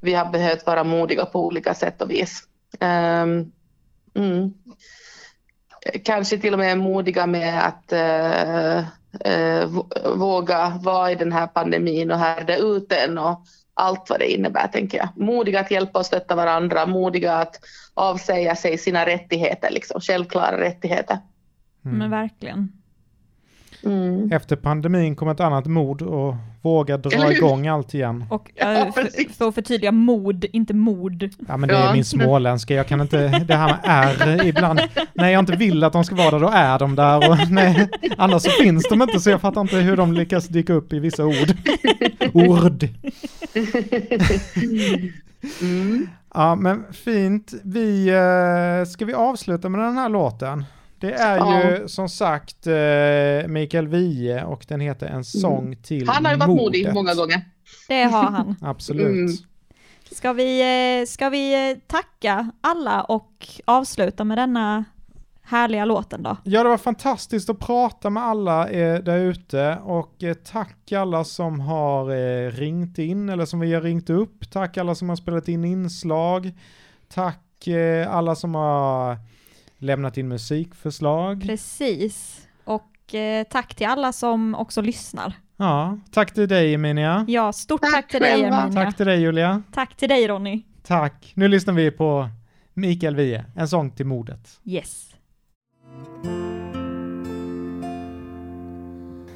vi 0.00 0.14
har 0.14 0.30
behövt 0.30 0.66
vara 0.66 0.84
modiga 0.84 1.26
på 1.26 1.46
olika 1.46 1.74
sätt 1.74 2.02
och 2.02 2.10
vis. 2.10 2.42
Ehm, 2.80 3.52
mm. 4.14 4.54
Kanske 6.04 6.38
till 6.38 6.52
och 6.52 6.58
med 6.58 6.78
modiga 6.78 7.26
med 7.26 7.66
att 7.66 7.92
eh, 7.92 8.84
vå- 9.66 10.16
våga 10.16 10.78
vara 10.82 11.12
i 11.12 11.14
den 11.14 11.32
här 11.32 11.46
pandemin 11.46 12.10
och 12.10 12.18
härda 12.18 12.56
ut 12.56 12.88
den 12.88 13.18
och 13.18 13.44
allt 13.74 14.10
vad 14.10 14.18
det 14.18 14.32
innebär, 14.32 14.68
tänker 14.68 14.98
jag. 14.98 15.08
Modiga 15.16 15.60
att 15.60 15.70
hjälpa 15.70 15.98
och 15.98 16.06
stötta 16.06 16.34
varandra, 16.34 16.86
modiga 16.86 17.34
att 17.34 17.60
avsäga 17.94 18.56
sig 18.56 18.78
sina 18.78 19.06
rättigheter, 19.06 19.70
liksom, 19.70 20.00
självklara 20.00 20.60
rättigheter. 20.60 21.18
Men 21.82 22.10
verkligen. 22.10 22.77
Mm. 23.84 24.32
Efter 24.32 24.56
pandemin 24.56 25.16
kom 25.16 25.28
ett 25.28 25.40
annat 25.40 25.66
mod 25.66 26.02
och 26.02 26.34
våga 26.62 26.96
dra 26.96 27.32
igång 27.32 27.66
allt 27.66 27.94
igen. 27.94 28.24
Och 28.30 28.50
äh, 28.56 28.92
för, 28.92 29.32
för 29.32 29.48
att 29.48 29.54
förtydliga 29.54 29.92
mod, 29.92 30.44
inte 30.52 30.74
mod. 30.74 31.30
Ja 31.48 31.56
men 31.56 31.68
det 31.68 31.76
är 31.76 31.92
min 31.92 32.04
småländska, 32.04 32.74
jag 32.74 32.86
kan 32.86 33.00
inte, 33.00 33.28
det 33.28 33.54
här 33.54 33.66
med 33.68 33.78
R 33.84 34.46
ibland, 34.46 34.80
när 35.14 35.28
jag 35.28 35.38
inte 35.38 35.56
vill 35.56 35.84
att 35.84 35.92
de 35.92 36.04
ska 36.04 36.14
vara 36.14 36.30
där, 36.30 36.40
då 36.40 36.48
är 36.48 36.78
de 36.78 36.94
där 36.96 37.30
och 37.30 37.50
nej, 37.50 37.88
annars 38.16 38.42
så 38.42 38.50
finns 38.50 38.88
de 38.88 39.02
inte 39.02 39.20
så 39.20 39.30
jag 39.30 39.40
fattar 39.40 39.60
inte 39.60 39.76
hur 39.76 39.96
de 39.96 40.12
lyckas 40.12 40.48
dyka 40.48 40.72
upp 40.72 40.92
i 40.92 40.98
vissa 40.98 41.24
ord. 41.24 41.52
Ord. 42.32 42.88
Ja 46.34 46.54
men 46.54 46.84
fint, 46.92 47.52
vi, 47.64 48.08
eh, 48.08 48.88
ska 48.90 49.04
vi 49.04 49.14
avsluta 49.14 49.68
med 49.68 49.80
den 49.80 49.96
här 49.96 50.08
låten? 50.08 50.64
Det 51.00 51.12
är 51.12 51.36
ju 51.62 51.76
Ja. 51.80 51.88
som 51.88 52.08
sagt 52.08 52.66
eh, 52.66 53.48
Mikael 53.48 53.88
Wiehe 53.88 54.44
och 54.44 54.64
den 54.68 54.80
heter 54.80 55.06
En 55.06 55.24
sång 55.24 55.76
till 55.76 56.02
Mm. 56.02 56.14
Han 56.14 56.24
har 56.24 56.32
ju 56.32 56.38
varit 56.38 56.56
modig 56.56 56.94
många 56.94 57.14
gånger. 57.14 57.40
Det 57.88 58.02
har 58.02 58.22
han. 58.22 58.56
Absolut. 58.62 59.06
Mm. 59.06 59.28
Ska 60.12 60.32
vi, 60.32 60.60
eh, 61.00 61.06
ska 61.06 61.28
vi 61.28 61.70
eh, 61.70 61.76
tacka 61.86 62.50
alla 62.60 63.02
och 63.02 63.46
avsluta 63.64 64.24
med 64.24 64.38
denna 64.38 64.84
härliga 65.42 65.84
låten 65.84 66.22
då? 66.22 66.36
Ja, 66.44 66.62
det 66.62 66.68
var 66.68 66.76
fantastiskt 66.78 67.50
att 67.50 67.58
prata 67.58 68.10
med 68.10 68.22
alla 68.22 68.68
eh, 68.68 68.98
där 69.02 69.18
ute 69.18 69.78
och 69.84 70.22
eh, 70.24 70.34
tack 70.34 70.92
alla 70.92 71.24
som 71.24 71.60
har 71.60 72.10
eh, 72.10 72.50
ringt 72.50 72.98
in 72.98 73.28
eller 73.28 73.44
som 73.44 73.60
vi 73.60 73.74
har 73.74 73.80
ringt 73.80 74.10
upp. 74.10 74.50
Tack 74.50 74.76
alla 74.76 74.94
som 74.94 75.08
har 75.08 75.16
spelat 75.16 75.48
in 75.48 75.64
inslag. 75.64 76.52
Tack 77.14 77.66
eh, 77.66 78.14
alla 78.16 78.34
som 78.34 78.54
har 78.54 79.16
lämnat 79.78 80.16
in 80.18 80.28
musikförslag. 80.28 81.42
Precis. 81.42 82.46
Och 82.64 83.14
eh, 83.14 83.44
tack 83.50 83.74
till 83.74 83.86
alla 83.86 84.12
som 84.12 84.54
också 84.54 84.80
lyssnar. 84.80 85.34
Ja, 85.56 85.98
tack 86.10 86.34
till 86.34 86.48
dig 86.48 86.74
Emilia. 86.74 87.24
Ja, 87.28 87.52
stort 87.52 87.80
tack, 87.80 88.08
till 88.10 88.20
dig 88.20 88.42
Erminia. 88.42 88.72
Tack 88.84 88.96
till 88.96 89.06
dig 89.06 89.20
Julia. 89.20 89.62
Tack 89.72 89.96
till 89.96 90.08
dig 90.08 90.28
Ronny. 90.28 90.62
Tack. 90.82 91.32
Nu 91.34 91.48
lyssnar 91.48 91.74
vi 91.74 91.90
på 91.90 92.28
Mikael 92.74 93.16
Wiehe, 93.16 93.44
En 93.56 93.68
sång 93.68 93.90
till 93.90 94.06
modet. 94.06 94.60
Yes. 94.64 95.10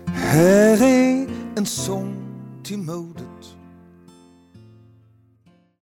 Här 0.07 0.83
är 0.83 1.29
en 1.57 1.67
sång 1.67 2.15
till 2.65 2.79
modet 2.79 3.57